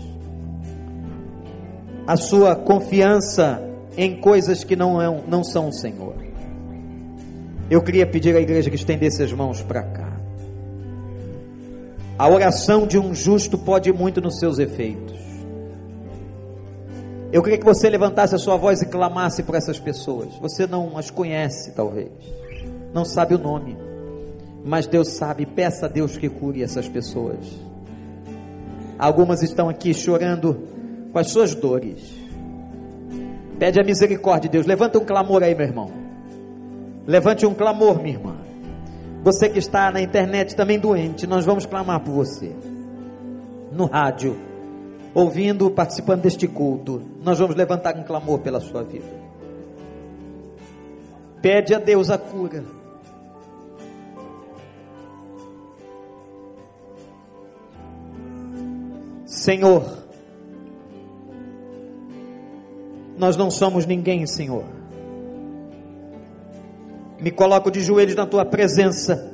[2.06, 3.62] a sua confiança
[3.96, 6.14] em coisas que não, é, não são o Senhor.
[7.68, 10.12] Eu queria pedir à igreja que estendesse as mãos para cá.
[12.16, 15.16] A oração de um justo pode muito nos seus efeitos.
[17.32, 20.28] Eu queria que você levantasse a sua voz e clamasse por essas pessoas.
[20.40, 22.08] Você não as conhece, talvez,
[22.94, 23.76] não sabe o nome,
[24.64, 25.44] mas Deus sabe.
[25.44, 27.44] Peça a Deus que cure essas pessoas.
[28.96, 30.75] Algumas estão aqui chorando
[31.12, 32.14] com as suas dores.
[33.58, 34.66] Pede a misericórdia de Deus.
[34.66, 35.90] Levanta um clamor aí, meu irmão.
[37.06, 38.36] Levante um clamor, minha irmã.
[39.22, 42.54] Você que está na internet também doente, nós vamos clamar por você.
[43.72, 44.36] No rádio,
[45.14, 49.26] ouvindo, participando deste culto, nós vamos levantar um clamor pela sua vida.
[51.40, 52.64] Pede a Deus a cura.
[59.24, 60.05] Senhor,
[63.18, 64.64] Nós não somos ninguém, Senhor.
[67.18, 69.32] Me coloco de joelhos na tua presença,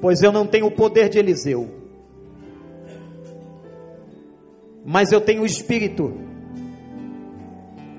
[0.00, 1.68] pois eu não tenho o poder de Eliseu,
[4.84, 6.14] mas eu tenho o Espírito,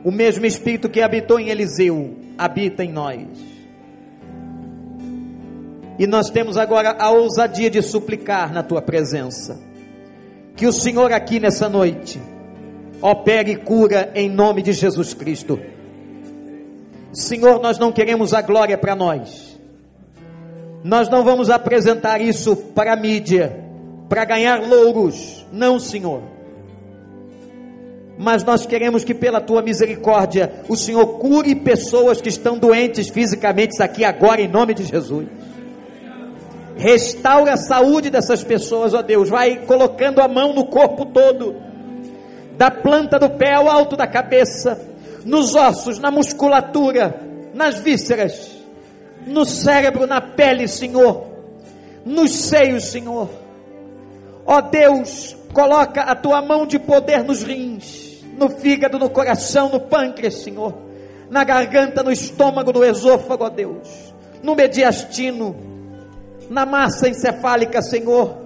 [0.05, 3.27] o mesmo Espírito que habitou em Eliseu, habita em nós.
[5.99, 9.59] E nós temos agora a ousadia de suplicar na tua presença,
[10.55, 12.21] que o Senhor aqui nessa noite,
[13.11, 15.59] opere cura em nome de Jesus Cristo.
[17.13, 19.59] Senhor, nós não queremos a glória para nós.
[20.83, 23.63] Nós não vamos apresentar isso para a mídia,
[24.09, 25.45] para ganhar louros.
[25.51, 26.23] Não, Senhor.
[28.17, 33.81] Mas nós queremos que, pela tua misericórdia, o Senhor cure pessoas que estão doentes fisicamente
[33.83, 35.27] aqui agora, em nome de Jesus.
[36.75, 39.29] Restaura a saúde dessas pessoas, ó Deus.
[39.29, 41.65] Vai colocando a mão no corpo todo
[42.57, 44.79] da planta do pé ao alto da cabeça,
[45.23, 47.19] nos ossos, na musculatura,
[47.53, 48.51] nas vísceras,
[49.25, 51.25] no cérebro, na pele, Senhor,
[52.05, 53.29] nos seios, Senhor.
[54.45, 59.79] Ó Deus, coloca a tua mão de poder nos rins, no fígado, no coração, no
[59.79, 60.73] pâncreas, Senhor,
[61.29, 65.55] na garganta, no estômago, no esôfago, ó Deus, no mediastino,
[66.49, 68.44] na massa encefálica, Senhor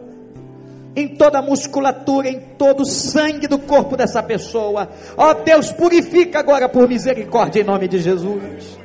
[0.96, 4.90] em toda a musculatura, em todo o sangue do corpo dessa pessoa.
[5.16, 8.78] Ó oh, Deus, purifica agora por misericórdia em nome de Jesus.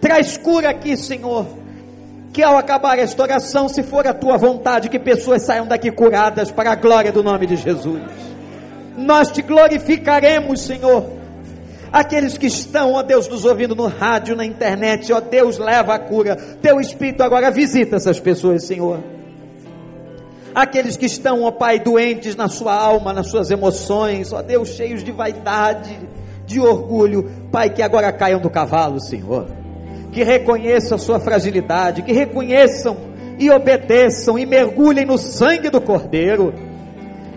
[0.00, 1.46] Traz cura aqui, Senhor.
[2.32, 6.50] Que ao acabar esta oração, se for a tua vontade, que pessoas saiam daqui curadas
[6.50, 8.02] para a glória do nome de Jesus.
[8.96, 11.06] Nós te glorificaremos, Senhor.
[11.90, 15.98] Aqueles que estão, ó Deus, nos ouvindo no rádio, na internet, ó Deus, leva a
[15.98, 16.36] cura.
[16.60, 19.15] Teu Espírito agora visita essas pessoas, Senhor
[20.56, 25.04] aqueles que estão, ó Pai, doentes na sua alma, nas suas emoções, ó Deus, cheios
[25.04, 25.94] de vaidade,
[26.46, 29.48] de orgulho, Pai, que agora caiam do cavalo, Senhor,
[30.12, 32.96] que reconheçam a sua fragilidade, que reconheçam
[33.38, 36.54] e obedeçam e mergulhem no sangue do Cordeiro,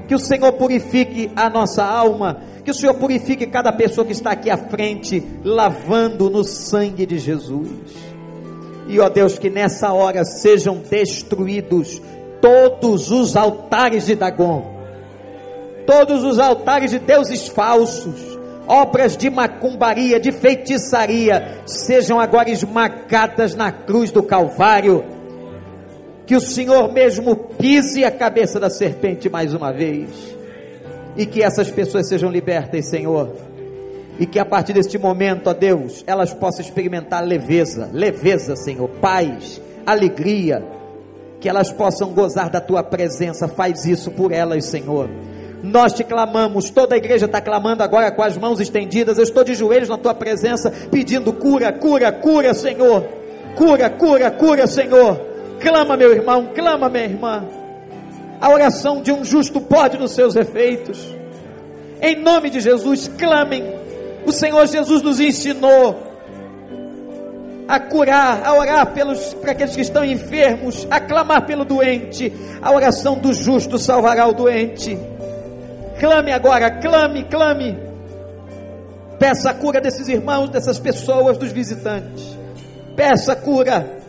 [0.08, 4.32] que o Senhor purifique a nossa alma, que o Senhor purifique cada pessoa que está
[4.32, 7.70] aqui à frente, lavando no sangue de Jesus.
[8.88, 12.02] E ó Deus, que nessa hora sejam destruídos
[12.42, 14.80] todos os altares de Dagon,
[15.86, 23.72] todos os altares de deuses falsos, obras de macumbaria, de feitiçaria, sejam agora esmagadas na
[23.72, 25.04] cruz do Calvário.
[26.28, 30.10] Que o Senhor mesmo pise a cabeça da serpente mais uma vez.
[31.18, 33.36] E que essas pessoas sejam libertas, Senhor.
[34.20, 39.60] E que a partir deste momento, ó Deus, elas possam experimentar leveza, leveza, Senhor, paz,
[39.88, 40.64] alegria,
[41.40, 43.48] que elas possam gozar da tua presença.
[43.48, 45.10] Faz isso por elas, Senhor.
[45.64, 49.18] Nós te clamamos, toda a igreja está clamando agora com as mãos estendidas.
[49.18, 53.06] Eu estou de joelhos na tua presença, pedindo cura, cura, cura, Senhor.
[53.56, 55.20] Cura, cura, cura, Senhor.
[55.60, 57.46] Clama, meu irmão, clama, minha irmã.
[58.40, 61.06] A oração de um justo pode nos seus efeitos.
[62.02, 63.64] Em nome de Jesus, clamem.
[64.26, 66.09] O Senhor Jesus nos ensinou
[67.70, 72.34] a curar, a orar pelos, para aqueles que estão enfermos, a clamar pelo doente.
[72.60, 74.98] A oração do justo salvará o doente.
[76.00, 77.78] Clame agora, clame, clame.
[79.20, 82.36] Peça a cura desses irmãos, dessas pessoas, dos visitantes.
[82.96, 84.00] Peça a cura.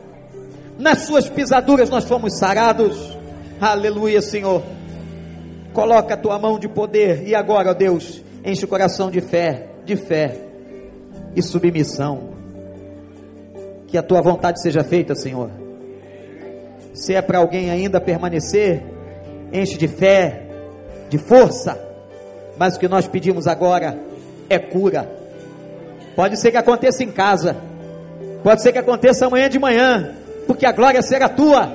[0.79, 3.15] Nas suas pisaduras nós fomos sarados.
[3.61, 4.63] Aleluia, Senhor.
[5.75, 9.67] Coloca a tua mão de poder e agora, ó Deus, enche o coração de fé,
[9.85, 10.39] de fé
[11.37, 12.30] e submissão.
[13.91, 15.51] Que a tua vontade seja feita, Senhor.
[16.95, 18.83] Se é para alguém ainda permanecer,
[19.53, 20.43] enche de fé,
[21.09, 21.79] de força.
[22.57, 23.99] Mas o que nós pedimos agora
[24.49, 25.11] é cura.
[26.15, 27.57] Pode ser que aconteça em casa,
[28.43, 30.15] pode ser que aconteça amanhã de manhã,
[30.47, 31.73] porque a glória será tua,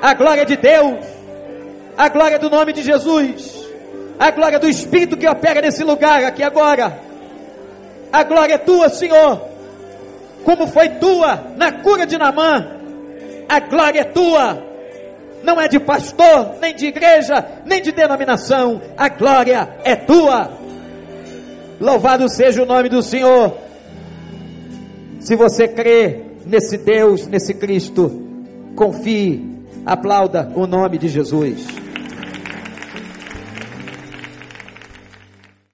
[0.00, 1.04] a glória de Deus,
[1.96, 3.68] a glória do nome de Jesus,
[4.18, 6.98] a glória do Espírito que opera nesse lugar aqui agora.
[8.12, 9.53] A glória é tua, Senhor,
[10.44, 12.66] como foi tua na cura de Namã.
[13.48, 14.74] A glória é tua
[15.44, 20.50] não é de pastor, nem de igreja, nem de denominação, a glória é tua.
[21.78, 23.54] Louvado seja o nome do Senhor.
[25.20, 28.10] Se você crê nesse Deus, nesse Cristo,
[28.74, 29.44] confie,
[29.84, 31.66] aplauda o nome de Jesus.